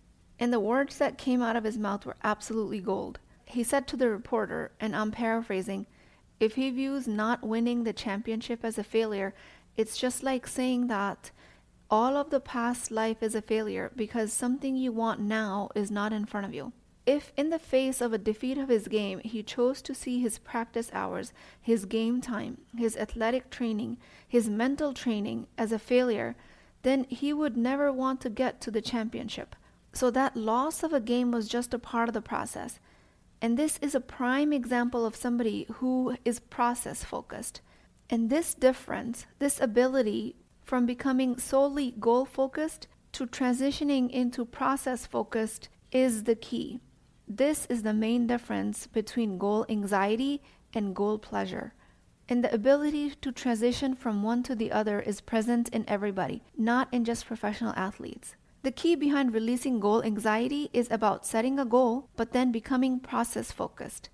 And 0.40 0.52
the 0.52 0.58
words 0.58 0.98
that 0.98 1.18
came 1.18 1.40
out 1.40 1.54
of 1.54 1.62
his 1.62 1.78
mouth 1.78 2.04
were 2.04 2.16
absolutely 2.24 2.80
gold. 2.80 3.20
He 3.44 3.62
said 3.62 3.86
to 3.86 3.96
the 3.96 4.10
reporter, 4.10 4.72
and 4.80 4.96
I'm 4.96 5.12
paraphrasing, 5.12 5.86
if 6.40 6.56
he 6.56 6.70
views 6.70 7.06
not 7.06 7.46
winning 7.46 7.84
the 7.84 7.92
championship 7.92 8.64
as 8.64 8.76
a 8.76 8.82
failure, 8.82 9.34
it's 9.76 9.96
just 9.96 10.24
like 10.24 10.48
saying 10.48 10.88
that 10.88 11.30
all 11.88 12.16
of 12.16 12.30
the 12.30 12.40
past 12.40 12.90
life 12.90 13.22
is 13.22 13.36
a 13.36 13.40
failure 13.40 13.92
because 13.94 14.32
something 14.32 14.74
you 14.74 14.90
want 14.90 15.20
now 15.20 15.68
is 15.76 15.92
not 15.92 16.12
in 16.12 16.26
front 16.26 16.46
of 16.46 16.54
you. 16.54 16.72
If, 17.06 17.32
in 17.36 17.50
the 17.50 17.60
face 17.60 18.00
of 18.00 18.12
a 18.12 18.18
defeat 18.18 18.58
of 18.58 18.68
his 18.68 18.88
game, 18.88 19.20
he 19.20 19.44
chose 19.44 19.80
to 19.82 19.94
see 19.94 20.20
his 20.20 20.38
practice 20.38 20.90
hours, 20.92 21.32
his 21.62 21.84
game 21.84 22.20
time, 22.20 22.58
his 22.76 22.96
athletic 22.96 23.48
training, 23.48 23.98
his 24.26 24.50
mental 24.50 24.92
training 24.92 25.46
as 25.56 25.70
a 25.70 25.78
failure, 25.78 26.34
then 26.82 27.04
he 27.04 27.32
would 27.32 27.56
never 27.56 27.92
want 27.92 28.20
to 28.22 28.28
get 28.28 28.60
to 28.60 28.72
the 28.72 28.82
championship. 28.82 29.54
So 29.92 30.10
that 30.10 30.36
loss 30.36 30.82
of 30.82 30.92
a 30.92 31.00
game 31.00 31.30
was 31.30 31.48
just 31.48 31.72
a 31.72 31.78
part 31.78 32.08
of 32.08 32.12
the 32.14 32.20
process. 32.20 32.80
And 33.40 33.56
this 33.56 33.78
is 33.80 33.94
a 33.94 34.00
prime 34.00 34.52
example 34.52 35.06
of 35.06 35.14
somebody 35.14 35.66
who 35.74 36.16
is 36.24 36.40
process 36.40 37.04
focused. 37.04 37.60
And 38.10 38.30
this 38.30 38.52
difference, 38.52 39.26
this 39.38 39.60
ability 39.60 40.36
from 40.64 40.86
becoming 40.86 41.38
solely 41.38 41.94
goal 42.00 42.24
focused 42.24 42.88
to 43.12 43.26
transitioning 43.26 44.10
into 44.10 44.44
process 44.44 45.06
focused 45.06 45.68
is 45.92 46.24
the 46.24 46.34
key. 46.34 46.80
This 47.28 47.66
is 47.66 47.82
the 47.82 47.92
main 47.92 48.28
difference 48.28 48.86
between 48.86 49.36
goal 49.36 49.66
anxiety 49.68 50.42
and 50.72 50.94
goal 50.94 51.18
pleasure. 51.18 51.74
And 52.28 52.42
the 52.42 52.54
ability 52.54 53.10
to 53.20 53.32
transition 53.32 53.94
from 53.94 54.22
one 54.22 54.44
to 54.44 54.54
the 54.54 54.70
other 54.70 55.00
is 55.00 55.20
present 55.20 55.68
in 55.70 55.84
everybody, 55.88 56.44
not 56.56 56.88
in 56.92 57.04
just 57.04 57.26
professional 57.26 57.72
athletes. 57.76 58.36
The 58.62 58.70
key 58.70 58.94
behind 58.94 59.34
releasing 59.34 59.80
goal 59.80 60.04
anxiety 60.04 60.70
is 60.72 60.90
about 60.90 61.26
setting 61.26 61.58
a 61.58 61.64
goal, 61.64 62.08
but 62.16 62.32
then 62.32 62.52
becoming 62.52 63.00
process 63.00 63.50
focused. 63.50 64.08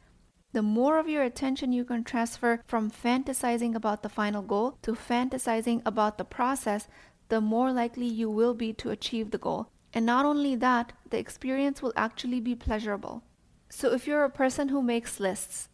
The 0.52 0.62
more 0.62 0.98
of 0.98 1.08
your 1.08 1.22
attention 1.22 1.72
you 1.72 1.84
can 1.84 2.04
transfer 2.04 2.62
from 2.66 2.90
fantasizing 2.90 3.74
about 3.74 4.02
the 4.02 4.08
final 4.08 4.42
goal 4.42 4.78
to 4.82 4.92
fantasizing 4.92 5.82
about 5.84 6.16
the 6.16 6.24
process, 6.24 6.88
the 7.28 7.40
more 7.40 7.72
likely 7.72 8.06
you 8.06 8.30
will 8.30 8.54
be 8.54 8.72
to 8.74 8.90
achieve 8.90 9.30
the 9.30 9.38
goal. 9.38 9.68
And 9.94 10.06
not 10.06 10.24
only 10.24 10.54
that, 10.56 10.92
the 11.10 11.18
experience 11.18 11.82
will 11.82 11.92
actually 11.96 12.40
be 12.40 12.54
pleasurable. 12.54 13.22
So 13.68 13.92
if 13.92 14.06
you're 14.06 14.24
a 14.24 14.30
person 14.30 14.68
who 14.68 14.82
makes 14.82 15.20
lists, 15.20 15.68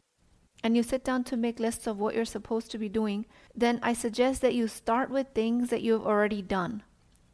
and 0.63 0.77
you 0.77 0.83
sit 0.83 1.05
down 1.05 1.25
to 1.25 1.37
make 1.37 1.61
lists 1.61 1.87
of 1.87 1.99
what 1.99 2.15
you're 2.15 2.25
supposed 2.25 2.71
to 2.71 2.79
be 2.79 2.89
doing, 2.89 3.27
then 3.55 3.79
I 3.83 3.93
suggest 3.93 4.41
that 4.43 4.55
you 4.55 4.67
start 4.67 5.11
with 5.11 5.29
things 5.35 5.71
that 5.71 5.83
you've 5.83 6.07
already 6.07 6.43
done. 6.43 6.83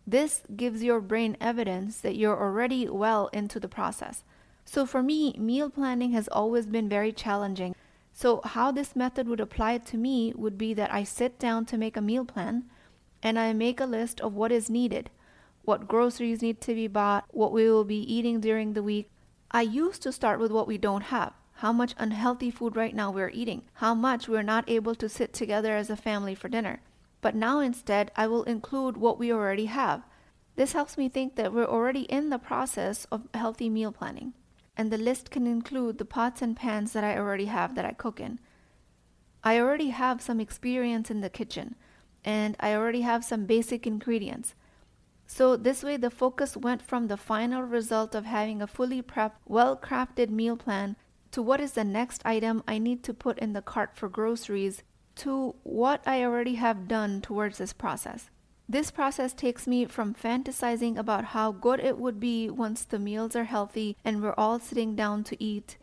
This 0.07 0.43
gives 0.55 0.83
your 0.83 1.01
brain 1.01 1.37
evidence 1.41 2.01
that 2.01 2.17
you're 2.17 2.39
already 2.39 2.89
well 2.89 3.29
into 3.29 3.59
the 3.59 3.69
process. 3.69 4.25
So 4.67 4.85
for 4.85 5.03
me, 5.03 5.35
meal 5.39 5.71
planning 5.71 6.13
has 6.13 6.29
always 6.29 6.67
been 6.67 6.89
very 6.89 7.13
challenging. 7.13 7.75
So, 8.13 8.41
how 8.45 8.71
this 8.71 8.95
method 8.95 9.27
would 9.27 9.41
apply 9.41 9.79
to 9.79 9.97
me 9.97 10.33
would 10.37 10.57
be 10.57 10.73
that 10.75 10.93
I 10.93 11.03
sit 11.03 11.39
down 11.39 11.65
to 11.67 11.79
make 11.79 11.97
a 11.97 12.01
meal 12.01 12.25
plan 12.25 12.65
and 13.23 13.39
I 13.39 13.53
make 13.53 13.81
a 13.81 13.87
list 13.87 14.21
of 14.21 14.35
what 14.35 14.53
is 14.53 14.71
needed, 14.71 15.11
what 15.65 15.89
groceries 15.89 16.43
need 16.43 16.61
to 16.61 16.75
be 16.75 16.87
bought, 16.87 17.25
what 17.31 17.53
we 17.53 17.71
will 17.71 17.85
be 17.85 18.01
eating 18.13 18.41
during 18.41 18.73
the 18.73 18.83
week. 18.83 19.09
I 19.51 19.63
used 19.63 20.03
to 20.03 20.13
start 20.13 20.41
with 20.41 20.51
what 20.51 20.67
we 20.67 20.79
don't 20.79 21.05
have, 21.05 21.33
how 21.55 21.73
much 21.73 21.95
unhealthy 21.97 22.51
food 22.51 22.77
right 22.77 22.95
now 22.95 23.11
we're 23.11 23.31
eating, 23.31 23.63
how 23.75 23.95
much 23.95 24.29
we're 24.29 24.43
not 24.43 24.69
able 24.69 24.95
to 24.97 25.09
sit 25.09 25.33
together 25.33 25.75
as 25.77 25.91
a 25.91 25.97
family 25.97 26.35
for 26.35 26.49
dinner. 26.49 26.81
But 27.21 27.35
now 27.35 27.61
instead, 27.61 28.11
I 28.17 28.27
will 28.27 28.43
include 28.45 28.97
what 28.97 29.19
we 29.19 29.33
already 29.33 29.67
have. 29.67 30.03
This 30.57 30.73
helps 30.73 30.99
me 30.99 31.09
think 31.09 31.37
that 31.37 31.53
we're 31.53 31.65
already 31.65 32.03
in 32.03 32.31
the 32.31 32.39
process 32.39 33.07
of 33.07 33.29
healthy 33.33 33.71
meal 33.71 33.93
planning. 33.93 34.35
And 34.77 34.91
the 34.91 34.99
list 34.99 35.31
can 35.31 35.47
include 35.47 35.99
the 35.99 36.05
pots 36.05 36.43
and 36.43 36.57
pans 36.57 36.93
that 36.93 37.05
I 37.05 37.17
already 37.17 37.47
have 37.47 37.75
that 37.77 37.85
I 37.85 37.93
cook 37.93 38.21
in. 38.21 38.41
I 39.43 39.59
already 39.61 39.91
have 39.91 40.21
some 40.21 40.41
experience 40.41 41.11
in 41.11 41.21
the 41.21 41.31
kitchen, 41.31 41.77
and 42.25 42.57
I 42.59 42.75
already 42.75 43.03
have 43.03 43.25
some 43.25 43.47
basic 43.47 43.87
ingredients. 43.87 44.55
So, 45.27 45.57
this 45.57 45.83
way, 45.83 45.97
the 45.97 46.11
focus 46.11 46.57
went 46.57 46.83
from 46.83 47.09
the 47.09 47.17
final 47.17 47.63
result 47.63 48.15
of 48.15 48.25
having 48.25 48.61
a 48.61 48.67
fully 48.67 49.03
prepped, 49.03 49.39
well 49.47 49.77
crafted 49.77 50.29
meal 50.29 50.57
plan 50.57 50.97
to 51.33 51.43
what 51.43 51.61
is 51.61 51.73
the 51.73 51.85
next 51.85 52.25
item 52.25 52.63
I 52.69 52.79
need 52.79 53.03
to 53.05 53.15
put 53.15 53.39
in 53.39 53.55
the 53.55 53.63
cart 53.63 53.97
for 53.97 54.09
groceries 54.09 54.83
to 55.17 55.55
what 55.63 56.03
I 56.07 56.23
already 56.23 56.55
have 56.57 56.89
done 56.89 57.21
towards 57.21 57.59
this 57.59 57.73
process. 57.73 58.31
This 58.69 58.91
process 58.91 59.33
takes 59.33 59.67
me 59.67 59.85
from 59.85 60.15
fantasizing 60.15 60.97
about 60.97 61.27
how 61.27 61.53
good 61.53 61.81
it 61.81 61.99
would 61.99 62.19
be 62.19 62.49
once 62.49 62.85
the 62.85 62.99
meals 62.99 63.37
are 63.37 63.45
healthy 63.45 63.97
and 64.05 64.23
we're 64.23 64.35
all 64.39 64.59
sitting 64.59 64.97
down 64.97 65.23
to 65.25 65.43
eat, 65.43 65.77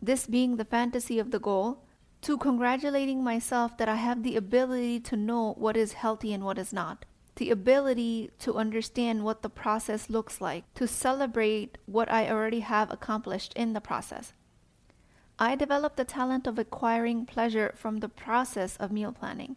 this 0.00 0.26
being 0.26 0.56
the 0.56 0.64
fantasy 0.64 1.18
of 1.18 1.30
the 1.30 1.38
goal, 1.38 1.84
to 2.22 2.38
congratulating 2.38 3.22
myself 3.22 3.76
that 3.76 3.88
I 3.88 3.96
have 3.96 4.22
the 4.22 4.36
ability 4.36 5.00
to 5.00 5.16
know 5.16 5.54
what 5.58 5.76
is 5.76 5.94
healthy 5.94 6.32
and 6.32 6.44
what 6.44 6.58
is 6.58 6.72
not, 6.72 7.04
the 7.36 7.50
ability 7.50 8.30
to 8.40 8.56
understand 8.56 9.24
what 9.24 9.42
the 9.42 9.48
process 9.48 10.10
looks 10.10 10.40
like, 10.40 10.64
to 10.74 10.86
celebrate 10.86 11.78
what 11.86 12.10
I 12.10 12.28
already 12.28 12.60
have 12.60 12.90
accomplished 12.90 13.52
in 13.54 13.72
the 13.72 13.80
process. 13.80 14.32
I 15.38 15.54
developed 15.56 15.96
the 15.96 16.04
talent 16.04 16.46
of 16.46 16.58
acquiring 16.58 17.26
pleasure 17.26 17.72
from 17.74 17.98
the 17.98 18.08
process 18.08 18.76
of 18.76 18.92
meal 18.92 19.12
planning. 19.12 19.56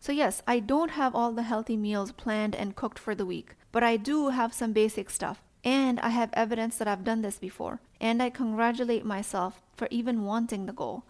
So, 0.00 0.10
yes, 0.10 0.42
I 0.48 0.58
don't 0.58 0.92
have 0.92 1.14
all 1.14 1.32
the 1.32 1.44
healthy 1.44 1.76
meals 1.76 2.10
planned 2.10 2.56
and 2.56 2.74
cooked 2.74 2.98
for 2.98 3.14
the 3.14 3.26
week, 3.26 3.54
but 3.70 3.84
I 3.84 3.96
do 3.96 4.30
have 4.30 4.52
some 4.52 4.72
basic 4.72 5.10
stuff. 5.10 5.42
And 5.64 6.00
I 6.00 6.08
have 6.08 6.30
evidence 6.32 6.76
that 6.78 6.88
I've 6.88 7.04
done 7.04 7.22
this 7.22 7.38
before. 7.38 7.80
And 8.00 8.20
I 8.20 8.30
congratulate 8.30 9.04
myself 9.04 9.62
for 9.76 9.86
even 9.92 10.24
wanting 10.24 10.66
the 10.66 10.72
goal. 10.72 11.04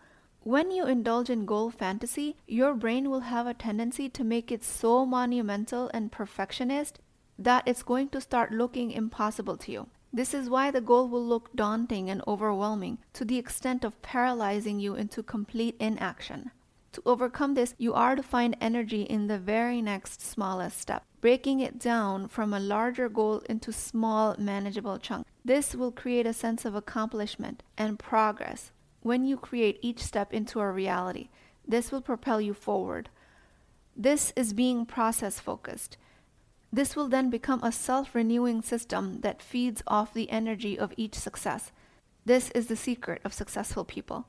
When 0.45 0.73
you 0.73 0.87
indulge 0.87 1.31
in 1.31 1.47
goal 1.47 1.71
fantasy, 1.71 2.35
your 2.49 2.75
brain 2.75 3.09
will 3.09 3.21
have 3.21 3.47
a 3.47 3.55
tendency 3.55 4.09
to 4.09 4.25
make 4.25 4.51
it 4.51 4.65
so 4.65 5.07
monumental 5.07 5.89
and 5.95 6.11
perfectionist 6.11 6.99
that 7.39 7.63
it's 7.65 7.85
going 7.85 8.09
to 8.09 8.21
start 8.21 8.51
looking 8.51 8.91
impossible 8.91 9.57
to 9.59 9.71
you. 9.71 9.87
This 10.13 10.35
is 10.35 10.51
why 10.51 10.73
the 10.73 10.81
goal 10.81 11.09
will 11.09 11.25
look 11.25 11.55
daunting 11.55 12.11
and 12.11 12.21
overwhelming 12.27 12.99
to 13.13 13.25
the 13.25 13.39
extent 13.39 13.85
of 13.85 14.03
paralyzing 14.03 14.81
you 14.81 14.97
into 14.97 15.23
complete 15.23 15.77
inaction. 15.79 16.51
To 16.95 17.03
overcome 17.07 17.55
this, 17.55 17.77
you 17.79 17.95
are 17.95 18.17
to 18.17 18.23
find 18.23 18.57
energy 18.61 19.03
in 19.03 19.29
the 19.29 19.39
very 19.39 19.81
next 19.81 20.21
smallest 20.21 20.77
step, 20.79 21.05
breaking 21.21 21.61
it 21.61 21.79
down 21.79 22.27
from 22.27 22.53
a 22.53 22.59
larger 22.59 23.09
goal 23.09 23.39
into 23.49 23.73
small, 23.73 24.35
manageable 24.39 24.99
chunks. 24.99 25.31
This 25.45 25.77
will 25.77 25.93
create 25.93 26.27
a 26.27 26.33
sense 26.33 26.65
of 26.65 26.75
accomplishment 26.75 27.63
and 27.79 27.97
progress. 27.97 28.72
When 29.03 29.25
you 29.25 29.37
create 29.37 29.79
each 29.83 29.99
step 29.99 30.33
into 30.33 30.61
a 30.61 30.71
reality, 30.71 31.29
this 31.67 31.91
will 31.91 32.01
propel 32.01 32.41
you 32.41 32.55
forward. 32.55 33.09
This 33.97 34.33
is 34.37 34.53
being 34.53 34.87
process 34.87 35.41
focused. 35.41 35.97
This 36.73 36.95
will 36.95 37.09
then 37.09 37.29
become 37.29 37.63
a 37.63 37.73
self 37.73 38.15
renewing 38.15 38.63
system 38.63 39.21
that 39.21 39.43
feeds 39.43 39.83
off 39.87 40.15
the 40.15 40.31
energy 40.31 40.79
of 40.79 40.95
each 40.97 41.15
success. 41.15 41.73
This 42.25 42.51
is 42.53 42.69
the 42.69 42.77
secret 42.77 43.21
of 43.25 43.35
successful 43.35 43.85
people. 43.85 44.27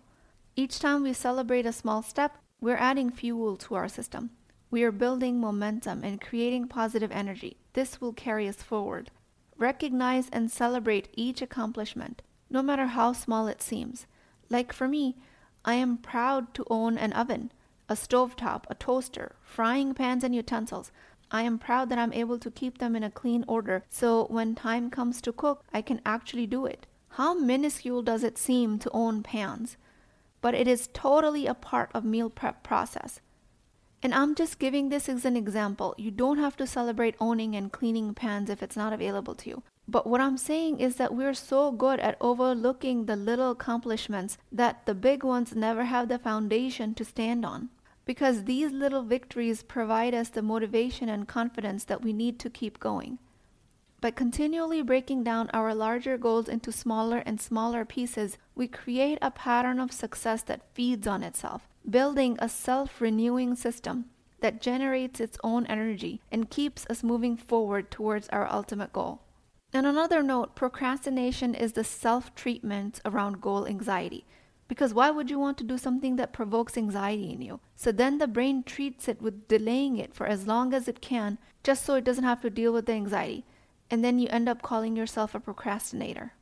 Each 0.56 0.80
time 0.80 1.04
we 1.04 1.14
celebrate 1.14 1.68
a 1.68 1.72
small 1.72 2.02
step, 2.02 2.38
we're 2.60 2.76
adding 2.76 3.12
fuel 3.12 3.56
to 3.58 3.76
our 3.76 3.88
system. 3.88 4.32
We 4.72 4.84
are 4.84 4.92
building 4.92 5.40
momentum 5.40 6.04
and 6.04 6.20
creating 6.20 6.68
positive 6.68 7.12
energy. 7.12 7.58
This 7.74 8.02
will 8.02 8.14
carry 8.14 8.48
us 8.48 8.64
forward. 8.64 9.12
Recognize 9.56 10.30
and 10.32 10.50
celebrate 10.50 11.10
each 11.14 11.44
accomplishment, 11.44 12.24
no 12.50 12.64
matter 12.64 12.88
how 12.88 13.14
small 13.14 13.48
it 13.48 13.62
seems. 13.62 14.08
Like 14.54 14.72
for 14.72 14.88
me, 14.88 15.18
I 15.66 15.74
am 15.74 15.98
proud 15.98 16.54
to 16.54 16.66
own 16.70 16.98
an 16.98 17.12
oven, 17.12 17.52
a 17.90 17.96
stovetop, 17.96 18.64
a 18.70 18.76
toaster, 18.76 19.36
frying 19.44 19.94
pans, 19.94 20.24
and 20.24 20.34
utensils. 20.34 20.94
I 21.32 21.42
am 21.42 21.60
proud 21.60 21.90
that 21.90 22.00
I'm 22.00 22.14
able 22.14 22.40
to 22.40 22.52
keep 22.52 22.78
them 22.78 22.96
in 22.96 23.04
a 23.04 23.12
clean 23.12 23.44
order 23.48 23.84
so 23.90 24.28
when 24.30 24.56
time 24.56 24.90
comes 24.90 25.22
to 25.24 25.34
cook, 25.34 25.66
I 25.74 25.82
can 25.82 26.00
actually 26.06 26.48
do 26.48 26.66
it. 26.66 26.88
How 27.10 27.34
minuscule 27.34 28.04
does 28.04 28.24
it 28.24 28.38
seem 28.38 28.80
to 28.80 28.92
own 28.92 29.24
pans? 29.24 29.76
but 30.44 30.54
it 30.54 30.68
is 30.68 30.90
totally 30.92 31.48
a 31.48 31.54
part 31.54 31.90
of 31.94 32.04
meal 32.04 32.30
prep 32.30 32.64
process. 32.64 33.22
And 34.04 34.14
I'm 34.14 34.36
just 34.36 34.60
giving 34.60 34.90
this 34.90 35.08
as 35.08 35.24
an 35.24 35.38
example. 35.38 35.96
You 35.98 36.12
don't 36.12 36.38
have 36.38 36.58
to 36.58 36.68
celebrate 36.68 37.16
owning 37.18 37.56
and 37.56 37.72
cleaning 37.72 38.14
pans 38.14 38.50
if 38.50 38.62
it's 38.62 38.76
not 38.76 38.92
available 38.92 39.36
to 39.36 39.50
you. 39.50 39.64
But 39.88 40.08
what 40.08 40.22
I'm 40.22 40.38
saying 40.38 40.80
is 40.80 40.96
that 40.96 41.14
we're 41.14 41.34
so 41.34 41.72
good 41.72 42.00
at 42.00 42.18
overlooking 42.22 43.06
the 43.06 43.16
little 43.16 43.52
accomplishments 43.52 44.38
that 44.52 44.86
the 44.86 44.96
big 44.96 45.24
ones 45.24 45.56
never 45.56 45.86
have 45.86 46.08
the 46.08 46.20
foundation 46.20 46.94
to 46.96 47.06
stand 47.06 47.46
on. 47.46 47.70
Because 48.06 48.44
these 48.46 48.72
little 48.72 49.04
victories 49.04 49.64
provide 49.64 50.14
us 50.14 50.30
the 50.30 50.42
motivation 50.42 51.10
and 51.10 51.28
confidence 51.28 51.86
that 51.86 52.02
we 52.02 52.12
need 52.14 52.40
to 52.40 52.50
keep 52.50 52.80
going. 52.80 53.20
By 54.02 54.12
continually 54.12 54.82
breaking 54.82 55.24
down 55.24 55.50
our 55.54 55.74
larger 55.74 56.18
goals 56.18 56.50
into 56.50 56.74
smaller 56.74 57.20
and 57.20 57.40
smaller 57.40 57.86
pieces, 57.86 58.38
we 58.54 58.68
create 58.68 59.18
a 59.22 59.32
pattern 59.32 59.80
of 59.80 59.94
success 59.94 60.44
that 60.44 60.74
feeds 60.74 61.08
on 61.08 61.24
itself, 61.24 61.70
building 61.90 62.38
a 62.40 62.50
self 62.50 63.00
renewing 63.00 63.56
system 63.56 64.10
that 64.42 64.62
generates 64.62 65.22
its 65.22 65.38
own 65.42 65.66
energy 65.68 66.20
and 66.30 66.50
keeps 66.50 66.86
us 66.90 67.02
moving 67.02 67.38
forward 67.38 67.90
towards 67.90 68.28
our 68.30 68.46
ultimate 68.52 68.92
goal. 68.92 69.23
On 69.74 69.86
another 69.86 70.22
note, 70.22 70.56
procrastination 70.56 71.56
is 71.56 71.74
the 71.74 71.84
self 71.84 72.34
treatment 72.36 73.00
around 73.06 73.42
goal 73.42 73.68
anxiety. 73.68 74.26
Because 74.68 74.94
why 74.94 75.10
would 75.10 75.30
you 75.30 75.40
want 75.40 75.58
to 75.58 75.64
do 75.64 75.78
something 75.78 76.16
that 76.16 76.34
provokes 76.34 76.78
anxiety 76.78 77.32
in 77.32 77.42
you? 77.42 77.60
So 77.76 77.92
then 77.92 78.18
the 78.18 78.28
brain 78.28 78.64
treats 78.64 79.08
it 79.08 79.22
with 79.22 79.48
delaying 79.48 79.98
it 79.98 80.14
for 80.14 80.26
as 80.26 80.48
long 80.48 80.74
as 80.74 80.88
it 80.88 81.02
can, 81.02 81.38
just 81.64 81.84
so 81.86 81.96
it 81.96 82.04
doesn't 82.04 82.24
have 82.24 82.42
to 82.42 82.50
deal 82.50 82.72
with 82.72 82.86
the 82.86 82.94
anxiety 82.94 83.46
and 83.94 84.04
then 84.04 84.18
you 84.18 84.28
end 84.32 84.50
up 84.50 84.64
calling 84.64 84.96
yourself 84.96 85.36
a 85.36 85.40
procrastinator. 85.40 86.34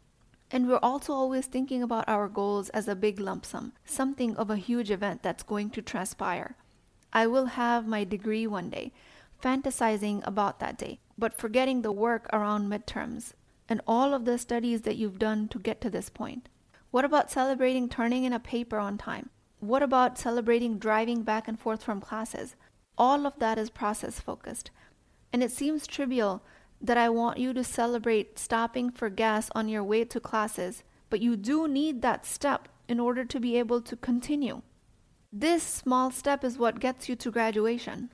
And 0.49 0.69
we're 0.69 0.79
also 0.81 1.11
always 1.11 1.47
thinking 1.47 1.83
about 1.83 2.07
our 2.07 2.29
goals 2.29 2.69
as 2.69 2.87
a 2.87 2.95
big 2.95 3.19
lump 3.19 3.45
sum, 3.45 3.73
something 3.83 4.37
of 4.37 4.49
a 4.49 4.55
huge 4.55 4.89
event 4.89 5.21
that's 5.21 5.43
going 5.43 5.69
to 5.71 5.81
transpire. 5.81 6.55
I 7.11 7.27
will 7.27 7.47
have 7.47 7.85
my 7.85 8.05
degree 8.05 8.47
one 8.47 8.69
day, 8.69 8.93
fantasizing 9.43 10.25
about 10.25 10.59
that 10.59 10.77
day, 10.77 10.99
but 11.21 11.37
forgetting 11.37 11.83
the 11.83 11.91
work 11.91 12.27
around 12.33 12.67
midterms 12.67 13.33
and 13.69 13.79
all 13.85 14.15
of 14.15 14.25
the 14.25 14.39
studies 14.39 14.81
that 14.81 14.95
you've 14.95 15.19
done 15.19 15.47
to 15.47 15.59
get 15.59 15.79
to 15.79 15.89
this 15.91 16.09
point. 16.09 16.49
What 16.89 17.05
about 17.05 17.29
celebrating 17.29 17.87
turning 17.87 18.23
in 18.23 18.33
a 18.33 18.39
paper 18.39 18.79
on 18.79 18.97
time? 18.97 19.29
What 19.59 19.83
about 19.83 20.17
celebrating 20.17 20.79
driving 20.79 21.21
back 21.21 21.47
and 21.47 21.59
forth 21.59 21.83
from 21.83 22.01
classes? 22.01 22.55
All 22.97 23.27
of 23.27 23.37
that 23.37 23.59
is 23.59 23.69
process 23.69 24.19
focused. 24.19 24.71
And 25.31 25.43
it 25.43 25.51
seems 25.51 25.85
trivial 25.85 26.41
that 26.81 26.97
I 26.97 27.09
want 27.09 27.37
you 27.37 27.53
to 27.53 27.63
celebrate 27.63 28.39
stopping 28.39 28.89
for 28.89 29.11
gas 29.11 29.51
on 29.53 29.69
your 29.69 29.83
way 29.83 30.03
to 30.05 30.19
classes, 30.19 30.83
but 31.11 31.21
you 31.21 31.37
do 31.37 31.67
need 31.67 32.01
that 32.01 32.25
step 32.25 32.67
in 32.87 32.99
order 32.99 33.25
to 33.25 33.39
be 33.39 33.57
able 33.59 33.81
to 33.81 33.95
continue. 33.95 34.63
This 35.31 35.61
small 35.61 36.09
step 36.09 36.43
is 36.43 36.57
what 36.57 36.79
gets 36.79 37.07
you 37.07 37.15
to 37.17 37.29
graduation. 37.29 38.09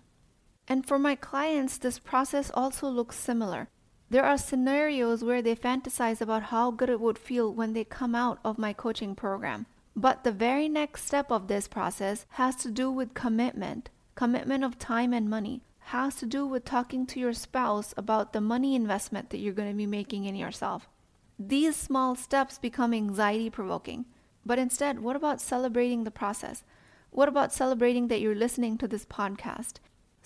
And 0.67 0.85
for 0.85 0.99
my 0.99 1.15
clients, 1.15 1.77
this 1.77 1.99
process 1.99 2.51
also 2.53 2.87
looks 2.89 3.15
similar. 3.15 3.69
There 4.09 4.25
are 4.25 4.37
scenarios 4.37 5.23
where 5.23 5.41
they 5.41 5.55
fantasize 5.55 6.21
about 6.21 6.43
how 6.43 6.71
good 6.71 6.89
it 6.89 6.99
would 6.99 7.17
feel 7.17 7.53
when 7.53 7.73
they 7.73 7.83
come 7.83 8.15
out 8.15 8.39
of 8.43 8.57
my 8.57 8.73
coaching 8.73 9.15
program. 9.15 9.65
But 9.95 10.23
the 10.23 10.31
very 10.31 10.69
next 10.69 11.05
step 11.05 11.31
of 11.31 11.47
this 11.47 11.67
process 11.67 12.25
has 12.31 12.55
to 12.57 12.71
do 12.71 12.91
with 12.91 13.13
commitment 13.13 13.89
commitment 14.15 14.63
of 14.63 14.79
time 14.79 15.13
and 15.13 15.29
money 15.29 15.61
has 15.79 16.15
to 16.15 16.25
do 16.25 16.45
with 16.45 16.65
talking 16.65 17.05
to 17.05 17.19
your 17.19 17.33
spouse 17.33 17.93
about 17.95 18.33
the 18.33 18.41
money 18.41 18.75
investment 18.75 19.29
that 19.29 19.37
you're 19.37 19.53
going 19.53 19.69
to 19.69 19.77
be 19.77 19.85
making 19.85 20.25
in 20.25 20.35
yourself. 20.35 20.89
These 21.39 21.75
small 21.75 22.15
steps 22.15 22.57
become 22.57 22.93
anxiety 22.93 23.49
provoking. 23.49 24.05
But 24.43 24.59
instead, 24.59 24.99
what 24.99 25.15
about 25.15 25.39
celebrating 25.39 26.03
the 26.03 26.11
process? 26.11 26.63
What 27.11 27.29
about 27.29 27.53
celebrating 27.53 28.07
that 28.07 28.19
you're 28.19 28.35
listening 28.35 28.77
to 28.79 28.87
this 28.87 29.05
podcast? 29.05 29.75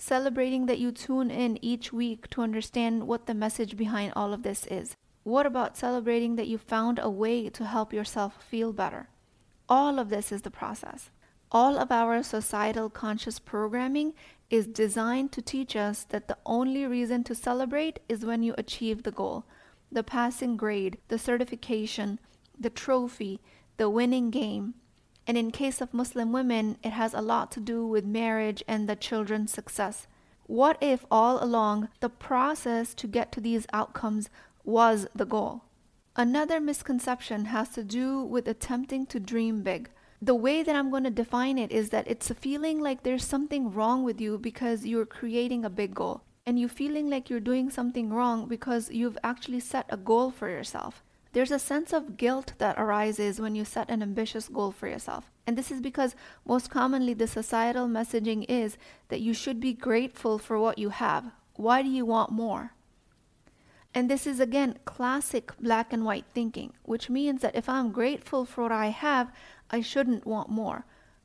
Celebrating 0.02 0.66
that 0.66 0.80
you 0.80 0.90
tune 0.90 1.30
in 1.30 1.56
each 1.64 1.92
week 1.92 2.28
to 2.28 2.42
understand 2.42 3.06
what 3.06 3.26
the 3.26 3.34
message 3.34 3.76
behind 3.76 4.12
all 4.16 4.32
of 4.32 4.42
this 4.42 4.66
is? 4.66 4.96
What 5.22 5.46
about 5.46 5.76
celebrating 5.76 6.34
that 6.34 6.48
you 6.48 6.58
found 6.58 6.98
a 6.98 7.08
way 7.08 7.48
to 7.50 7.64
help 7.64 7.92
yourself 7.92 8.42
feel 8.42 8.72
better? 8.72 9.08
All 9.68 10.00
of 10.00 10.08
this 10.08 10.32
is 10.32 10.42
the 10.42 10.50
process. 10.50 11.10
All 11.52 11.78
of 11.78 11.92
our 11.92 12.20
societal 12.24 12.90
conscious 12.90 13.38
programming 13.38 14.14
is 14.50 14.66
designed 14.66 15.30
to 15.32 15.40
teach 15.40 15.76
us 15.76 16.02
that 16.08 16.26
the 16.26 16.38
only 16.44 16.84
reason 16.84 17.22
to 17.24 17.34
celebrate 17.36 18.00
is 18.08 18.24
when 18.24 18.42
you 18.42 18.56
achieve 18.58 19.04
the 19.04 19.12
goal 19.12 19.44
the 19.92 20.02
passing 20.02 20.56
grade, 20.56 20.96
the 21.08 21.18
certification, 21.18 22.18
the 22.58 22.70
trophy, 22.70 23.40
the 23.76 23.90
winning 23.90 24.30
game. 24.30 24.72
And 25.26 25.38
in 25.38 25.50
case 25.50 25.80
of 25.80 25.94
Muslim 25.94 26.32
women, 26.32 26.78
it 26.82 26.90
has 26.90 27.14
a 27.14 27.20
lot 27.20 27.52
to 27.52 27.60
do 27.60 27.86
with 27.86 28.04
marriage 28.04 28.62
and 28.66 28.88
the 28.88 28.96
children's 28.96 29.52
success. 29.52 30.06
What 30.46 30.76
if 30.80 31.04
all 31.10 31.42
along 31.42 31.88
the 32.00 32.08
process 32.08 32.94
to 32.94 33.06
get 33.06 33.32
to 33.32 33.40
these 33.40 33.66
outcomes 33.72 34.28
was 34.64 35.06
the 35.14 35.24
goal? 35.24 35.62
Another 36.16 36.60
misconception 36.60 37.46
has 37.46 37.70
to 37.70 37.84
do 37.84 38.22
with 38.22 38.48
attempting 38.48 39.06
to 39.06 39.20
dream 39.20 39.62
big 39.62 39.90
the 40.22 40.36
way 40.36 40.62
that 40.62 40.76
I'm 40.76 40.88
going 40.88 41.02
to 41.02 41.10
define 41.10 41.58
it 41.58 41.72
is 41.72 41.90
that 41.90 42.06
it's 42.06 42.30
a 42.30 42.34
feeling 42.36 42.80
like 42.80 43.02
there's 43.02 43.24
something 43.24 43.72
wrong 43.72 44.04
with 44.04 44.20
you 44.20 44.38
because 44.38 44.86
you're 44.86 45.04
creating 45.04 45.64
a 45.64 45.70
big 45.70 45.96
goal. 45.96 46.22
And 46.46 46.60
you 46.60 46.68
feeling 46.68 47.10
like 47.10 47.28
you're 47.28 47.40
doing 47.40 47.70
something 47.70 48.10
wrong 48.10 48.46
because 48.46 48.88
you've 48.88 49.18
actually 49.24 49.58
set 49.58 49.86
a 49.88 49.96
goal 49.96 50.30
for 50.30 50.48
yourself. 50.48 51.02
There's 51.32 51.50
a 51.50 51.58
sense 51.58 51.92
of 51.92 52.16
guilt 52.16 52.52
that 52.58 52.78
arises 52.78 53.40
when 53.40 53.54
you 53.54 53.64
set 53.64 53.88
an 53.90 54.02
ambitious 54.02 54.48
goal 54.48 54.70
for 54.70 54.86
yourself. 54.86 55.30
And 55.46 55.56
this 55.56 55.70
is 55.70 55.80
because 55.80 56.14
most 56.46 56.70
commonly 56.70 57.14
the 57.14 57.26
societal 57.26 57.88
messaging 57.88 58.44
is 58.48 58.76
that 59.08 59.20
you 59.20 59.32
should 59.32 59.58
be 59.58 59.72
grateful 59.72 60.38
for 60.38 60.58
what 60.58 60.78
you 60.78 60.90
have. 60.90 61.32
Why 61.54 61.82
do 61.82 61.88
you 61.88 62.04
want 62.04 62.30
more? 62.30 62.72
And 63.94 64.10
this 64.10 64.26
is 64.26 64.40
again 64.40 64.78
classic 64.84 65.52
black 65.58 65.92
and 65.92 66.04
white 66.04 66.24
thinking, 66.34 66.72
which 66.82 67.10
means 67.10 67.42
that 67.42 67.56
if 67.56 67.68
I'm 67.68 67.92
grateful 67.92 68.44
for 68.44 68.62
what 68.62 68.72
I 68.72 68.86
have, 68.86 69.30
I 69.70 69.80
shouldn't 69.80 70.26
want 70.26 70.48
more. 70.48 70.84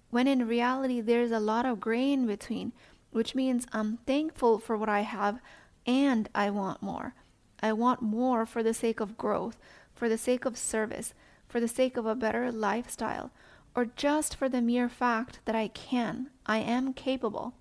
When 0.10 0.28
in 0.28 0.48
reality, 0.48 1.02
there's 1.02 1.32
a 1.32 1.40
lot 1.40 1.66
of 1.66 1.80
gray 1.80 2.12
in 2.12 2.28
between, 2.28 2.72
which 3.12 3.36
means 3.36 3.66
I'm 3.72 3.98
thankful 4.06 4.60
for 4.60 4.78
what 4.78 4.90
I 4.90 5.02
have 5.02 5.40
and 5.86 6.30
I 6.34 6.50
want 6.50 6.82
more. 6.82 7.14
I 7.62 7.74
want 7.74 8.02
more 8.02 8.46
for 8.46 8.62
the 8.62 8.74
sake 8.74 9.00
of 9.00 9.18
growth, 9.18 9.58
for 9.98 10.08
the 10.08 10.18
sake 10.18 10.46
of 10.46 10.58
service, 10.58 11.14
for 11.48 11.60
the 11.60 11.68
sake 11.68 11.98
of 11.98 12.06
a 12.06 12.16
better 12.16 12.52
lifestyle, 12.52 13.32
or 13.76 13.86
just 13.86 14.36
for 14.36 14.48
the 14.48 14.62
mere 14.62 14.88
fact 14.88 15.40
that 15.46 15.56
I 15.56 15.68
can, 15.70 16.30
I 16.46 16.60
am 16.60 16.94
capable. 16.94 17.56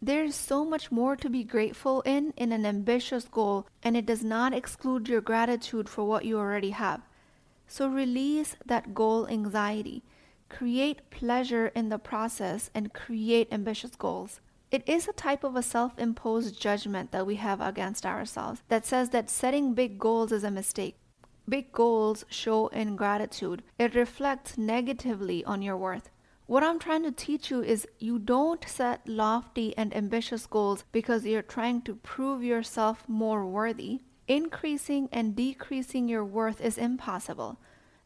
There's 0.00 0.34
so 0.34 0.64
much 0.64 0.92
more 0.92 1.16
to 1.16 1.30
be 1.30 1.44
grateful 1.44 2.02
in 2.02 2.32
in 2.36 2.52
an 2.52 2.66
ambitious 2.66 3.24
goal, 3.24 3.66
and 3.82 3.96
it 3.96 4.06
does 4.06 4.22
not 4.22 4.52
exclude 4.52 5.08
your 5.08 5.20
gratitude 5.20 5.88
for 5.88 6.04
what 6.04 6.24
you 6.24 6.38
already 6.38 6.70
have. 6.70 7.00
So 7.66 7.88
release 7.88 8.56
that 8.66 8.94
goal 8.94 9.26
anxiety. 9.26 10.04
Create 10.50 11.10
pleasure 11.10 11.68
in 11.68 11.88
the 11.88 11.98
process 11.98 12.70
and 12.74 12.92
create 12.92 13.48
ambitious 13.50 13.96
goals. 13.96 14.40
It 14.70 14.82
is 14.86 15.08
a 15.08 15.12
type 15.12 15.44
of 15.44 15.56
a 15.56 15.62
self 15.62 15.98
imposed 15.98 16.60
judgment 16.60 17.10
that 17.12 17.26
we 17.26 17.36
have 17.36 17.60
against 17.60 18.04
ourselves 18.04 18.62
that 18.68 18.84
says 18.84 19.10
that 19.10 19.30
setting 19.30 19.72
big 19.72 19.98
goals 19.98 20.32
is 20.32 20.44
a 20.44 20.50
mistake. 20.50 20.96
Big 21.46 21.72
goals 21.72 22.24
show 22.30 22.68
ingratitude, 22.68 23.62
it 23.78 23.94
reflects 23.94 24.56
negatively 24.56 25.44
on 25.44 25.60
your 25.60 25.76
worth. 25.76 26.08
What 26.46 26.62
I'm 26.62 26.78
trying 26.78 27.02
to 27.02 27.12
teach 27.12 27.50
you 27.50 27.62
is 27.62 27.86
you 27.98 28.18
don't 28.18 28.66
set 28.66 29.06
lofty 29.06 29.76
and 29.76 29.94
ambitious 29.94 30.46
goals 30.46 30.84
because 30.90 31.26
you're 31.26 31.42
trying 31.42 31.82
to 31.82 31.96
prove 31.96 32.42
yourself 32.42 33.04
more 33.08 33.46
worthy. 33.46 34.00
Increasing 34.26 35.08
and 35.12 35.36
decreasing 35.36 36.08
your 36.08 36.24
worth 36.24 36.62
is 36.62 36.78
impossible. 36.78 37.58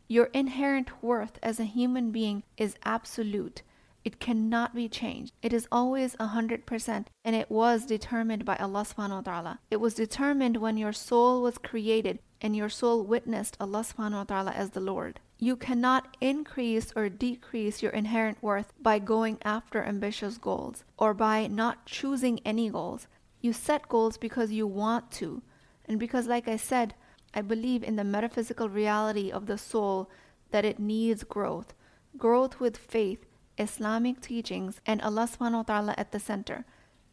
Your 0.08 0.26
inherent 0.26 1.02
worth 1.02 1.38
as 1.42 1.60
a 1.60 1.64
human 1.64 2.10
being 2.10 2.42
is 2.56 2.76
absolute. 2.84 3.62
It 4.04 4.20
cannot 4.20 4.74
be 4.74 4.88
changed. 4.88 5.32
It 5.42 5.52
is 5.52 5.68
always 5.70 6.16
a 6.18 6.28
hundred 6.28 6.64
percent, 6.64 7.10
and 7.24 7.36
it 7.36 7.50
was 7.50 7.84
determined 7.84 8.44
by 8.44 8.56
Allah 8.56 8.82
subhanahu 8.82 9.10
wa 9.10 9.20
ta'ala. 9.20 9.60
It 9.70 9.80
was 9.80 9.94
determined 9.94 10.56
when 10.56 10.76
your 10.76 10.92
soul 10.92 11.42
was 11.42 11.58
created 11.58 12.18
and 12.40 12.54
your 12.54 12.68
soul 12.68 13.04
witnessed 13.04 13.56
Allah 13.60 13.80
subhanahu 13.80 14.12
wa 14.12 14.24
ta'ala 14.24 14.50
as 14.52 14.70
the 14.70 14.80
Lord. 14.80 15.20
You 15.38 15.56
cannot 15.56 16.16
increase 16.20 16.92
or 16.96 17.08
decrease 17.08 17.82
your 17.82 17.92
inherent 17.92 18.42
worth 18.42 18.72
by 18.80 18.98
going 18.98 19.38
after 19.44 19.82
ambitious 19.82 20.38
goals 20.38 20.84
or 20.96 21.14
by 21.14 21.46
not 21.46 21.86
choosing 21.86 22.40
any 22.44 22.70
goals. 22.70 23.06
You 23.40 23.52
set 23.52 23.88
goals 23.88 24.18
because 24.18 24.50
you 24.50 24.66
want 24.66 25.10
to, 25.12 25.42
and 25.86 25.98
because, 25.98 26.26
like 26.26 26.48
I 26.48 26.56
said, 26.56 26.94
I 27.34 27.42
believe 27.42 27.84
in 27.84 27.96
the 27.96 28.04
metaphysical 28.04 28.68
reality 28.68 29.30
of 29.30 29.46
the 29.46 29.58
soul 29.58 30.10
that 30.50 30.64
it 30.64 30.78
needs 30.78 31.24
growth, 31.24 31.74
growth 32.16 32.58
with 32.58 32.76
faith, 32.76 33.24
Islamic 33.58 34.20
teachings, 34.20 34.80
and 34.86 35.00
Allah 35.02 35.28
subhanahu 35.30 35.52
wa 35.52 35.62
ta'ala 35.62 35.94
at 35.96 36.12
the 36.12 36.20
center. 36.20 36.64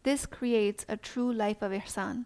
This 0.03 0.25
creates 0.25 0.85
a 0.87 0.97
true 0.97 1.31
life 1.31 1.61
of 1.61 1.71
ihsan. 1.71 2.25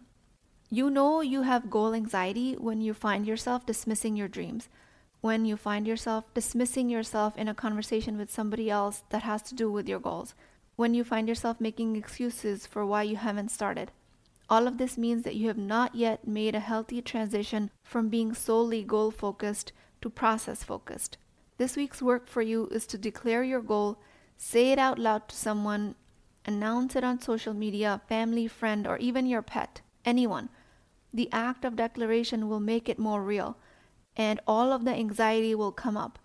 You 0.71 0.91
know 0.91 1.21
you 1.21 1.41
have 1.41 1.71
goal 1.71 1.95
anxiety 1.95 2.53
when 2.53 2.79
you 2.79 2.93
find 2.93 3.25
yourself 3.25 3.65
dismissing 3.65 4.15
your 4.15 4.27
dreams, 4.27 4.69
when 5.19 5.43
you 5.43 5.57
find 5.57 5.87
yourself 5.87 6.31
dismissing 6.35 6.91
yourself 6.91 7.35
in 7.35 7.47
a 7.47 7.55
conversation 7.55 8.19
with 8.19 8.29
somebody 8.29 8.69
else 8.69 9.03
that 9.09 9.23
has 9.23 9.41
to 9.43 9.55
do 9.55 9.71
with 9.71 9.89
your 9.89 9.99
goals, 9.99 10.35
when 10.75 10.93
you 10.93 11.03
find 11.03 11.27
yourself 11.27 11.59
making 11.59 11.95
excuses 11.95 12.67
for 12.67 12.85
why 12.85 13.01
you 13.01 13.15
haven't 13.15 13.49
started. 13.49 13.91
All 14.47 14.67
of 14.67 14.77
this 14.77 14.95
means 14.95 15.23
that 15.23 15.33
you 15.33 15.47
have 15.47 15.57
not 15.57 15.95
yet 15.95 16.27
made 16.27 16.53
a 16.53 16.59
healthy 16.59 17.01
transition 17.01 17.71
from 17.83 18.09
being 18.09 18.35
solely 18.35 18.83
goal 18.83 19.09
focused 19.09 19.71
to 20.01 20.09
process 20.11 20.63
focused. 20.63 21.17
This 21.57 21.75
week's 21.75 21.99
work 21.99 22.27
for 22.27 22.43
you 22.43 22.67
is 22.67 22.85
to 22.87 22.97
declare 22.99 23.43
your 23.43 23.61
goal, 23.61 23.97
say 24.37 24.71
it 24.71 24.77
out 24.77 24.99
loud 24.99 25.29
to 25.29 25.35
someone, 25.35 25.95
announce 26.45 26.95
it 26.95 27.03
on 27.03 27.19
social 27.19 27.55
media, 27.55 28.01
family, 28.07 28.47
friend, 28.47 28.85
or 28.85 28.97
even 28.99 29.25
your 29.25 29.41
pet, 29.41 29.81
anyone. 30.05 30.49
The 31.13 31.29
act 31.31 31.65
of 31.65 31.75
declaration 31.75 32.47
will 32.47 32.59
make 32.59 32.87
it 32.87 32.99
more 32.99 33.23
real, 33.23 33.57
and 34.15 34.39
all 34.45 34.71
of 34.71 34.85
the 34.85 34.93
anxiety 34.93 35.55
will 35.55 35.71
come 35.71 35.97
up. 35.97 36.19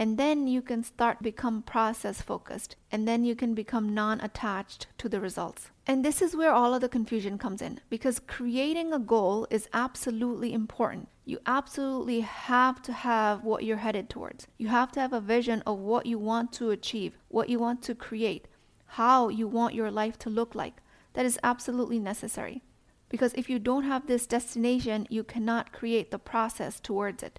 And 0.00 0.16
then 0.16 0.46
you 0.46 0.62
can 0.62 0.84
start 0.84 1.22
become 1.22 1.62
process 1.62 2.22
focused 2.22 2.76
and 2.92 3.08
then 3.08 3.24
you 3.24 3.34
can 3.34 3.54
become 3.54 3.92
non-attached 3.92 4.86
to 4.98 5.08
the 5.08 5.20
results. 5.20 5.72
And 5.88 6.04
this 6.04 6.22
is 6.22 6.36
where 6.36 6.52
all 6.52 6.72
of 6.72 6.80
the 6.80 6.88
confusion 6.88 7.36
comes 7.36 7.60
in 7.60 7.80
because 7.90 8.20
creating 8.20 8.92
a 8.92 9.00
goal 9.00 9.48
is 9.50 9.68
absolutely 9.72 10.52
important. 10.52 11.08
You 11.24 11.40
absolutely 11.46 12.20
have 12.20 12.80
to 12.82 12.92
have 12.92 13.42
what 13.42 13.64
you're 13.64 13.78
headed 13.78 14.08
towards. 14.08 14.46
You 14.56 14.68
have 14.68 14.92
to 14.92 15.00
have 15.00 15.12
a 15.12 15.20
vision 15.20 15.64
of 15.66 15.80
what 15.80 16.06
you 16.06 16.16
want 16.16 16.52
to 16.54 16.70
achieve 16.70 17.18
what 17.26 17.48
you 17.48 17.58
want 17.58 17.82
to 17.82 17.94
create 17.96 18.46
how 18.92 19.28
you 19.28 19.46
want 19.46 19.74
your 19.74 19.90
life 19.90 20.18
to 20.18 20.30
look 20.30 20.54
like. 20.54 20.80
That 21.12 21.26
is 21.26 21.38
absolutely 21.42 21.98
necessary 21.98 22.62
because 23.08 23.32
if 23.34 23.48
you 23.48 23.58
don't 23.58 23.84
have 23.84 24.06
this 24.06 24.26
destination 24.26 25.06
you 25.10 25.24
cannot 25.24 25.72
create 25.72 26.10
the 26.10 26.18
process 26.18 26.80
towards 26.80 27.22
it 27.22 27.38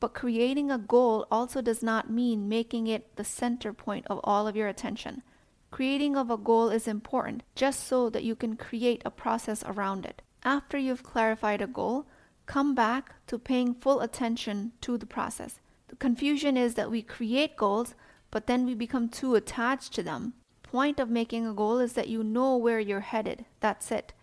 but 0.00 0.14
creating 0.14 0.70
a 0.70 0.78
goal 0.78 1.26
also 1.30 1.60
does 1.60 1.82
not 1.82 2.10
mean 2.10 2.48
making 2.48 2.86
it 2.86 3.14
the 3.16 3.24
center 3.24 3.72
point 3.74 4.06
of 4.08 4.18
all 4.24 4.48
of 4.48 4.56
your 4.56 4.66
attention. 4.66 5.22
Creating 5.70 6.16
of 6.16 6.30
a 6.30 6.38
goal 6.38 6.70
is 6.70 6.88
important 6.88 7.42
just 7.54 7.86
so 7.86 8.08
that 8.10 8.24
you 8.24 8.34
can 8.34 8.56
create 8.56 9.02
a 9.04 9.10
process 9.10 9.62
around 9.66 10.06
it. 10.06 10.22
After 10.42 10.78
you've 10.78 11.02
clarified 11.02 11.60
a 11.60 11.66
goal, 11.66 12.06
come 12.46 12.74
back 12.74 13.14
to 13.26 13.38
paying 13.38 13.74
full 13.74 14.00
attention 14.00 14.72
to 14.80 14.96
the 14.96 15.06
process. 15.06 15.60
The 15.88 15.96
confusion 15.96 16.56
is 16.56 16.74
that 16.74 16.90
we 16.90 17.02
create 17.02 17.56
goals, 17.56 17.94
but 18.30 18.46
then 18.46 18.64
we 18.64 18.74
become 18.74 19.08
too 19.10 19.34
attached 19.34 19.92
to 19.94 20.02
them. 20.02 20.32
Point 20.62 20.98
of 20.98 21.10
making 21.10 21.46
a 21.46 21.52
goal 21.52 21.78
is 21.78 21.92
that 21.92 22.08
you 22.08 22.24
know 22.24 22.56
where 22.56 22.80
you're 22.80 23.00
headed. 23.00 23.44
That's 23.60 23.92
it. 23.92 24.14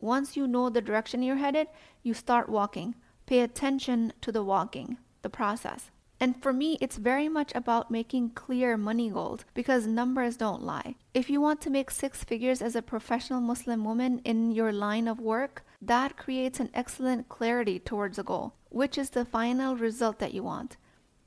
Once 0.00 0.36
you 0.36 0.46
know 0.46 0.68
the 0.68 0.80
direction 0.80 1.22
you're 1.22 1.36
headed, 1.36 1.68
you 2.02 2.14
start 2.14 2.48
walking. 2.48 2.94
Pay 3.26 3.40
attention 3.40 4.12
to 4.20 4.32
the 4.32 4.42
walking, 4.42 4.96
the 5.22 5.30
process. 5.30 5.90
And 6.18 6.42
for 6.42 6.52
me, 6.52 6.76
it's 6.80 6.98
very 6.98 7.28
much 7.28 7.52
about 7.54 7.90
making 7.90 8.30
clear 8.30 8.76
money 8.76 9.08
goals 9.08 9.44
because 9.54 9.86
numbers 9.86 10.36
don't 10.36 10.62
lie. 10.62 10.96
If 11.14 11.30
you 11.30 11.40
want 11.40 11.62
to 11.62 11.70
make 11.70 11.90
six 11.90 12.24
figures 12.24 12.60
as 12.60 12.76
a 12.76 12.82
professional 12.82 13.40
Muslim 13.40 13.84
woman 13.84 14.20
in 14.24 14.52
your 14.52 14.70
line 14.70 15.08
of 15.08 15.18
work, 15.18 15.64
that 15.80 16.18
creates 16.18 16.60
an 16.60 16.68
excellent 16.74 17.30
clarity 17.30 17.78
towards 17.78 18.18
a 18.18 18.22
goal, 18.22 18.52
which 18.68 18.98
is 18.98 19.10
the 19.10 19.24
final 19.24 19.76
result 19.76 20.18
that 20.18 20.34
you 20.34 20.42
want. 20.42 20.76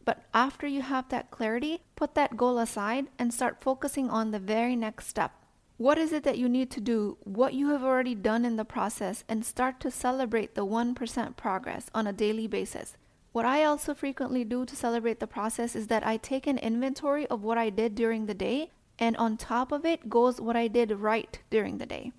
But 0.05 0.25
after 0.33 0.67
you 0.67 0.81
have 0.81 1.09
that 1.09 1.31
clarity, 1.31 1.81
put 1.95 2.13
that 2.13 2.37
goal 2.37 2.59
aside 2.59 3.07
and 3.17 3.33
start 3.33 3.61
focusing 3.61 4.09
on 4.09 4.29
the 4.29 4.39
very 4.39 4.75
next 4.75 5.07
step. 5.07 5.31
What 5.77 5.97
is 5.97 6.13
it 6.13 6.23
that 6.23 6.37
you 6.37 6.47
need 6.47 6.69
to 6.71 6.81
do, 6.81 7.17
what 7.23 7.53
you 7.53 7.69
have 7.69 7.83
already 7.83 8.15
done 8.15 8.45
in 8.45 8.55
the 8.55 8.65
process, 8.65 9.23
and 9.27 9.45
start 9.45 9.79
to 9.81 9.91
celebrate 9.91 10.55
the 10.55 10.65
1% 10.65 11.35
progress 11.35 11.89
on 11.93 12.07
a 12.07 12.13
daily 12.13 12.47
basis. 12.47 12.95
What 13.31 13.45
I 13.45 13.63
also 13.63 13.93
frequently 13.93 14.43
do 14.43 14.65
to 14.65 14.75
celebrate 14.75 15.19
the 15.19 15.27
process 15.27 15.75
is 15.75 15.87
that 15.87 16.05
I 16.05 16.17
take 16.17 16.45
an 16.45 16.59
inventory 16.59 17.25
of 17.27 17.43
what 17.43 17.57
I 17.57 17.69
did 17.71 17.95
during 17.95 18.27
the 18.27 18.35
day 18.35 18.69
And 18.99 19.17
on 19.17 19.37
top 19.37 19.71
of 19.71 19.85
it 19.85 20.09
goes 20.09 20.39
what 20.39 20.55
I 20.55 20.67
did 20.67 20.91
right 20.91 21.39
during 21.49 21.77
the 21.77 21.85
day. 21.85 22.11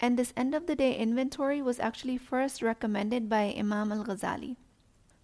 And 0.00 0.18
this 0.18 0.32
end 0.36 0.54
of 0.54 0.66
the 0.66 0.74
day 0.74 0.96
inventory 0.96 1.62
was 1.62 1.78
actually 1.78 2.18
first 2.18 2.60
recommended 2.60 3.28
by 3.28 3.54
Imam 3.56 3.92
al 3.92 4.04
Ghazali. 4.04 4.56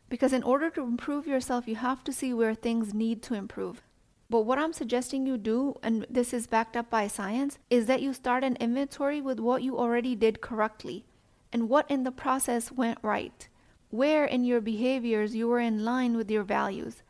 Because 0.08 0.32
in 0.32 0.42
order 0.42 0.70
to 0.70 0.82
improve 0.82 1.26
yourself, 1.26 1.66
you 1.66 1.76
have 1.76 2.04
to 2.04 2.12
see 2.12 2.32
where 2.32 2.54
things 2.54 2.94
need 2.94 3.22
to 3.24 3.34
improve. 3.34 3.82
But 4.30 4.42
what 4.42 4.58
I'm 4.58 4.74
suggesting 4.74 5.26
you 5.26 5.38
do, 5.38 5.78
and 5.82 6.06
this 6.10 6.34
is 6.34 6.46
backed 6.46 6.76
up 6.76 6.90
by 6.90 7.06
science, 7.08 7.58
is 7.70 7.86
that 7.86 8.02
you 8.02 8.12
start 8.12 8.44
an 8.44 8.56
inventory 8.60 9.22
with 9.22 9.40
what 9.40 9.62
you 9.62 9.78
already 9.78 10.14
did 10.14 10.42
correctly 10.42 11.04
and 11.50 11.68
what 11.70 11.90
in 11.90 12.04
the 12.04 12.12
process 12.12 12.70
went 12.70 12.98
right, 13.00 13.48
where 13.90 14.26
in 14.26 14.44
your 14.44 14.60
behaviors 14.60 15.34
you 15.34 15.48
were 15.48 15.60
in 15.60 15.82
line 15.82 16.14
with 16.14 16.30
your 16.30 16.42
values. 16.42 17.02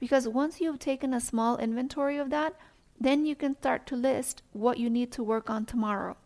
Because 0.00 0.26
once 0.26 0.60
you've 0.60 0.80
taken 0.80 1.14
a 1.14 1.20
small 1.20 1.56
inventory 1.58 2.18
of 2.18 2.30
that, 2.30 2.56
then 3.00 3.24
you 3.24 3.36
can 3.36 3.56
start 3.56 3.86
to 3.86 3.96
list 3.96 4.42
what 4.52 4.78
you 4.78 4.90
need 4.90 5.12
to 5.12 5.22
work 5.22 5.48
on 5.48 5.64
tomorrow. 5.64 6.16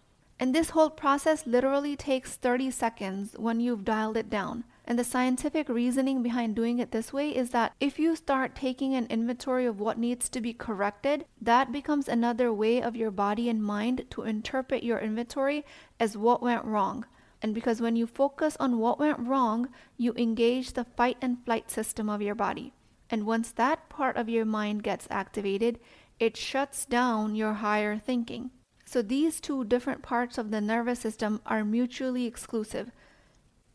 And 0.41 0.55
this 0.55 0.71
whole 0.71 0.91
process 0.91 1.47
literally 1.47 1.95
takes 1.95 2.37
30 2.37 2.71
seconds 2.71 3.35
when 3.37 3.61
you've 3.61 3.85
dialed 3.85 4.17
it 4.17 4.31
down. 4.31 4.65
And 4.85 4.99
the 4.99 5.05
scientific 5.05 5.69
reasoning 5.69 6.23
behind 6.23 6.57
doing 6.57 6.81
it 6.81 6.91
this 6.91 7.13
way 7.13 7.31
is 7.31 7.51
that 7.51 7.73
if 7.79 7.99
you 7.99 8.17
start 8.17 8.57
taking 8.57 8.95
an 8.95 9.07
inventory 9.07 9.65
of 9.65 9.79
what 9.79 9.99
needs 9.99 10.29
to 10.31 10.41
be 10.41 10.53
corrected, 10.53 11.25
that 11.41 11.71
becomes 11.71 12.09
another 12.09 12.53
way 12.53 12.83
of 12.83 12.97
your 12.97 13.13
body 13.13 13.49
and 13.49 13.63
mind 13.63 14.07
to 14.11 14.23
interpret 14.23 14.83
your 14.83 14.99
inventory 14.99 15.65
as 16.01 16.17
what 16.17 16.43
went 16.43 16.65
wrong. 16.65 17.07
And 17.41 17.55
because 17.55 17.81
when 17.81 17.97
you 17.97 18.07
focus 18.07 18.57
on 18.59 18.79
what 18.79 18.99
went 18.99 19.21
wrong, 19.21 19.69
you 19.97 20.15
engage 20.15 20.73
the 20.73 20.85
fight 20.85 21.17
and 21.21 21.45
flight 21.45 21.71
system 21.71 22.09
of 22.09 22.23
your 22.23 22.35
body. 22.35 22.73
And 23.09 23.27
once 23.27 23.53
that 23.53 23.89
part 23.89 24.17
of 24.17 24.29
your 24.29 24.45
mind 24.45 24.83
gets 24.83 25.07
activated, 25.11 25.79
it 26.19 26.37
shuts 26.37 26.87
down 26.87 27.35
your 27.35 27.55
higher 27.55 27.99
thinking. 27.99 28.51
So 28.85 29.03
these 29.03 29.41
two 29.41 29.65
different 29.65 30.03
parts 30.03 30.39
of 30.39 30.51
the 30.51 30.61
nervous 30.61 31.01
system 31.01 31.41
are 31.47 31.65
mutually 31.65 32.27
exclusive. 32.27 32.91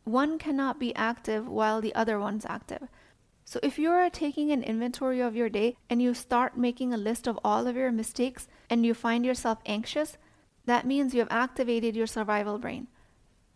One 0.07 0.37
cannot 0.37 0.79
be 0.79 0.95
active 0.95 1.49
while 1.49 1.81
the 1.81 1.93
other 1.93 2.17
one's 2.17 2.45
active. 2.45 2.87
So 3.43 3.59
if 3.61 3.77
you 3.77 3.91
are 3.91 4.09
taking 4.09 4.53
an 4.53 4.63
inventory 4.63 5.19
of 5.19 5.35
your 5.35 5.49
day 5.49 5.75
and 5.89 6.01
you 6.01 6.13
start 6.13 6.57
making 6.57 6.93
a 6.93 6.97
list 6.97 7.27
of 7.27 7.37
all 7.43 7.67
of 7.67 7.75
your 7.75 7.91
mistakes 7.91 8.47
and 8.69 8.85
you 8.85 8.93
find 8.93 9.25
yourself 9.25 9.57
anxious, 9.65 10.17
that 10.63 10.87
means 10.87 11.13
you 11.13 11.19
have 11.19 11.27
activated 11.29 11.93
your 11.93 12.07
survival 12.07 12.57
brain. 12.57 12.87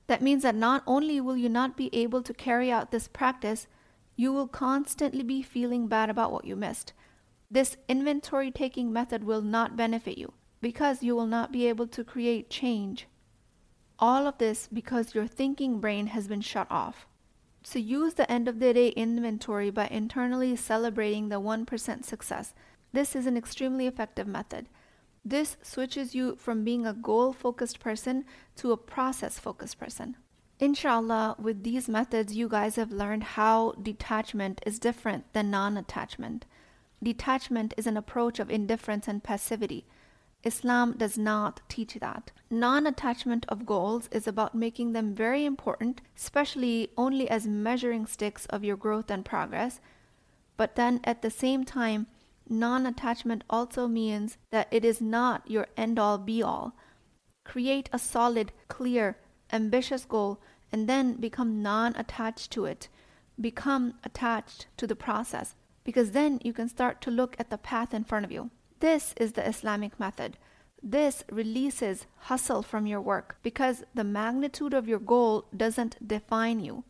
That 0.08 0.22
means 0.22 0.44
that 0.44 0.56
not 0.56 0.84
only 0.86 1.22
will 1.22 1.38
you 1.38 1.48
not 1.48 1.78
be 1.78 1.90
able 1.94 2.22
to 2.22 2.34
carry 2.34 2.70
out 2.70 2.92
this 2.92 3.08
practice, 3.08 3.68
you 4.18 4.34
will 4.34 4.50
constantly 4.50 5.24
be 5.24 5.42
feeling 5.42 5.88
bad 5.88 6.10
about 6.10 6.34
what 6.34 6.44
you 6.44 6.58
missed. 6.58 6.92
This 7.50 7.78
inventory 7.88 8.52
taking 8.52 8.92
method 8.92 9.24
will 9.24 9.42
not 9.42 9.78
benefit 9.78 10.18
you 10.18 10.34
because 10.60 11.02
you 11.02 11.16
will 11.16 11.28
not 11.28 11.54
be 11.54 11.70
able 11.70 11.88
to 11.88 12.04
create 12.04 12.50
change. 12.50 13.08
All 14.02 14.26
of 14.26 14.40
this 14.40 14.68
because 14.74 15.14
your 15.14 15.28
thinking 15.28 15.80
brain 15.80 16.08
has 16.08 16.28
been 16.28 16.42
shut 16.42 16.68
off. 16.72 17.06
So 17.64 17.78
use 17.78 18.16
the 18.16 18.30
end 18.30 18.48
of 18.48 18.60
the 18.60 18.74
day 18.74 18.90
inventory 18.90 19.70
by 19.70 19.88
internally 19.88 20.56
celebrating 20.56 21.30
the 21.30 21.40
1% 21.40 22.04
success. 22.04 22.56
This 22.92 23.16
is 23.16 23.28
an 23.28 23.38
extremely 23.38 23.86
effective 23.86 24.28
method. 24.28 24.68
This 25.24 25.56
switches 25.62 26.16
you 26.16 26.36
from 26.36 26.64
being 26.64 26.88
a 26.88 26.94
goal 26.94 27.32
focused 27.32 27.80
person 27.80 28.26
to 28.56 28.72
a 28.72 28.78
process 28.78 29.38
focused 29.38 29.80
person. 29.80 30.18
Inshallah, 30.60 31.36
with 31.40 31.64
these 31.64 31.88
methods, 31.88 32.36
you 32.36 32.50
guys 32.50 32.76
have 32.78 32.92
learned 32.92 33.24
how 33.24 33.74
detachment 33.82 34.62
is 34.66 34.80
different 34.80 35.32
than 35.34 35.52
non 35.52 35.78
attachment. 35.78 36.46
Detachment 37.04 37.74
is 37.78 37.86
an 37.86 37.98
approach 37.98 38.40
of 38.40 38.50
indifference 38.50 39.08
and 39.08 39.24
passivity. 39.24 39.86
Islam 40.44 40.94
does 40.98 41.18
not 41.18 41.62
teach 41.70 41.94
that. 41.96 42.32
Non 42.50 42.88
attachment 42.88 43.46
of 43.48 43.66
goals 43.66 44.10
is 44.12 44.28
about 44.28 44.56
making 44.56 44.94
them 44.94 45.14
very 45.14 45.46
important, 45.46 46.02
especially 46.18 46.90
only 46.98 47.30
as 47.30 47.46
measuring 47.46 48.06
sticks 48.08 48.46
of 48.48 48.64
your 48.64 48.78
growth 48.78 49.12
and 49.12 49.24
progress. 49.24 49.80
But 50.58 50.76
then 50.76 51.00
at 51.04 51.22
the 51.22 51.30
same 51.30 51.64
time, 51.64 52.08
non 52.50 52.86
attachment 52.86 53.44
also 53.50 53.88
means 53.88 54.38
that 54.50 54.68
it 54.72 54.84
is 54.84 55.00
not 55.00 55.50
your 55.50 55.68
end 55.78 56.00
all 56.00 56.18
be 56.18 56.42
all. 56.42 56.76
Create 57.44 57.90
a 57.94 58.00
solid, 58.00 58.52
clear, 58.68 59.18
ambitious 59.52 60.06
goal 60.06 60.40
and 60.72 60.88
then 60.88 61.16
become 61.16 61.62
non 61.62 61.96
attached 61.96 62.52
to 62.52 62.66
it. 62.66 62.88
Become 63.40 63.96
attached 64.04 64.68
to 64.78 64.88
the 64.88 64.96
process 64.96 65.56
because 65.84 66.12
then 66.12 66.40
you 66.44 66.54
can 66.54 66.70
start 66.70 67.02
to 67.02 67.12
look 67.12 67.36
at 67.40 67.50
the 67.50 67.58
path 67.58 67.94
in 67.94 68.04
front 68.04 68.26
of 68.26 68.32
you. 68.32 68.50
This 68.82 69.14
is 69.16 69.34
the 69.34 69.48
Islamic 69.48 70.00
method. 70.00 70.38
This 70.82 71.24
releases 71.32 72.08
hustle 72.22 72.64
from 72.64 72.88
your 72.88 73.00
work 73.00 73.38
because 73.44 73.84
the 73.94 74.04
magnitude 74.04 74.74
of 74.74 74.88
your 74.88 74.98
goal 74.98 75.46
doesn't 75.56 76.08
define 76.08 76.60
you. 76.60 76.84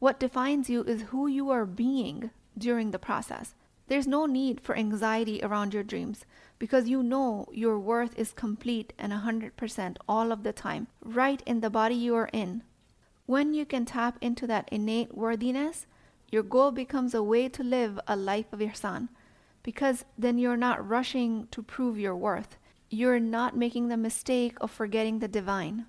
What 0.00 0.18
defines 0.18 0.68
you 0.68 0.82
is 0.82 1.02
who 1.02 1.28
you 1.28 1.50
are 1.50 1.64
being 1.64 2.30
during 2.58 2.90
the 2.90 2.98
process. 2.98 3.54
There's 3.86 4.08
no 4.08 4.26
need 4.26 4.60
for 4.60 4.76
anxiety 4.76 5.40
around 5.40 5.72
your 5.72 5.84
dreams 5.84 6.26
because 6.58 6.88
you 6.88 7.00
know 7.00 7.46
your 7.52 7.78
worth 7.78 8.18
is 8.18 8.32
complete 8.32 8.92
and 8.98 9.12
100% 9.12 9.98
all 10.08 10.32
of 10.32 10.42
the 10.42 10.52
time, 10.52 10.88
right 11.04 11.44
in 11.46 11.60
the 11.60 11.70
body 11.70 11.94
you 11.94 12.16
are 12.16 12.30
in. 12.32 12.64
When 13.26 13.54
you 13.54 13.64
can 13.64 13.84
tap 13.84 14.18
into 14.20 14.48
that 14.48 14.68
innate 14.72 15.16
worthiness, 15.16 15.86
your 16.28 16.42
goal 16.42 16.72
becomes 16.72 17.14
a 17.14 17.22
way 17.22 17.48
to 17.50 17.62
live 17.62 18.00
a 18.08 18.16
life 18.16 18.52
of 18.52 18.58
ihsan 18.58 19.10
because 19.66 20.04
then 20.16 20.38
you're 20.38 20.56
not 20.56 20.88
rushing 20.88 21.48
to 21.50 21.60
prove 21.60 21.98
your 21.98 22.14
worth. 22.14 22.56
You're 22.88 23.18
not 23.18 23.56
making 23.56 23.88
the 23.88 23.96
mistake 23.96 24.56
of 24.60 24.70
forgetting 24.70 25.18
the 25.18 25.26
divine. 25.26 25.86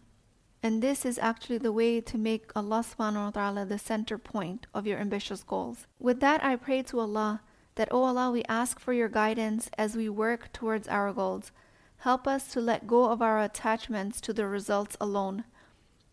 And 0.64 0.82
this 0.82 1.06
is 1.06 1.20
actually 1.20 1.60
the 1.60 1.72
way 1.72 2.02
to 2.02 2.18
make 2.18 2.50
Allah 2.56 2.84
subhanahu 2.84 3.26
wa 3.26 3.30
ta'ala 3.30 3.66
the 3.68 3.78
center 3.78 4.18
point 4.18 4.66
of 4.74 4.88
your 4.88 4.98
ambitious 4.98 5.44
goals. 5.44 5.86
With 6.00 6.22
that, 6.22 6.44
I 6.44 6.56
pray 6.56 6.82
to 6.82 7.00
Allah 7.00 7.42
that, 7.76 7.94
O 7.94 8.00
oh 8.00 8.06
Allah, 8.06 8.32
we 8.32 8.44
ask 8.50 8.80
for 8.80 8.94
your 8.94 9.10
guidance 9.10 9.70
as 9.78 9.96
we 9.96 10.10
work 10.10 10.52
towards 10.52 10.88
our 10.88 11.14
goals. 11.14 11.52
Help 11.98 12.28
us 12.28 12.48
to 12.54 12.60
let 12.60 12.88
go 12.88 13.12
of 13.12 13.22
our 13.22 13.40
attachments 13.40 14.20
to 14.22 14.34
the 14.34 14.48
results 14.48 14.98
alone, 15.00 15.44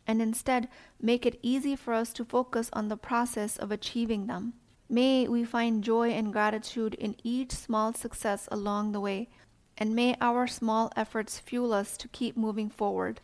and 0.07 0.21
instead 0.21 0.69
make 1.01 1.25
it 1.25 1.41
easy 1.41 1.77
for 1.77 1.95
us 1.95 2.13
to 2.13 2.27
focus 2.27 2.69
on 2.75 2.89
the 2.89 2.99
process 2.99 3.57
of 3.57 3.71
achieving 3.71 4.27
them. 4.27 4.53
May 4.95 5.27
we 5.27 5.43
find 5.43 5.83
joy 5.83 6.11
and 6.11 6.33
gratitude 6.33 6.95
in 6.95 7.17
each 7.25 7.51
small 7.51 7.93
success 7.95 8.49
along 8.53 8.93
the 8.93 9.01
way, 9.01 9.29
and 9.77 9.93
may 9.93 10.15
our 10.21 10.47
small 10.47 10.93
efforts 10.95 11.41
fuel 11.41 11.73
us 11.73 11.97
to 11.97 12.07
keep 12.07 12.37
moving 12.37 12.71
forward. 12.71 13.21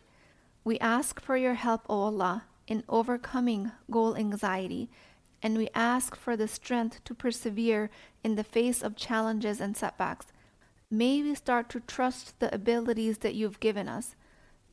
We 0.65 0.77
ask 0.79 1.21
for 1.21 1.37
your 1.37 1.53
help, 1.53 1.85
O 1.87 2.01
Allah, 2.01 2.43
in 2.67 2.83
overcoming 2.89 3.71
goal 3.89 4.17
anxiety, 4.17 4.89
and 5.41 5.57
we 5.57 5.69
ask 5.73 6.17
for 6.17 6.35
the 6.35 6.49
strength 6.49 7.05
to 7.05 7.15
persevere 7.15 7.89
in 8.21 8.35
the 8.35 8.43
face 8.43 8.83
of 8.83 8.97
challenges 8.97 9.61
and 9.61 9.77
setbacks. 9.77 10.25
May 10.89 11.23
we 11.23 11.35
start 11.35 11.69
to 11.69 11.79
trust 11.79 12.37
the 12.41 12.53
abilities 12.53 13.19
that 13.19 13.35
you've 13.35 13.61
given 13.61 13.87
us, 13.87 14.17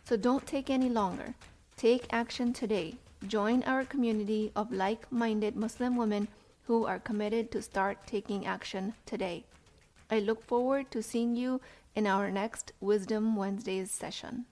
So 0.05 0.15
don't 0.15 0.45
take 0.45 0.69
any 0.69 0.89
longer. 0.89 1.33
Take 1.75 2.05
action 2.11 2.53
today. 2.53 2.95
Join 3.27 3.63
our 3.63 3.83
community 3.83 4.51
of 4.55 4.71
like 4.71 5.11
minded 5.11 5.55
Muslim 5.55 5.97
women 5.97 6.27
who 6.63 6.85
are 6.85 6.99
committed 6.99 7.51
to 7.51 7.61
start 7.61 7.97
taking 8.05 8.45
action 8.45 8.93
today. 9.05 9.43
I 10.09 10.19
look 10.19 10.45
forward 10.45 10.89
to 10.91 11.03
seeing 11.03 11.35
you 11.35 11.59
in 11.95 12.07
our 12.07 12.31
next 12.31 12.71
Wisdom 12.79 13.35
Wednesdays 13.35 13.91
session. 13.91 14.45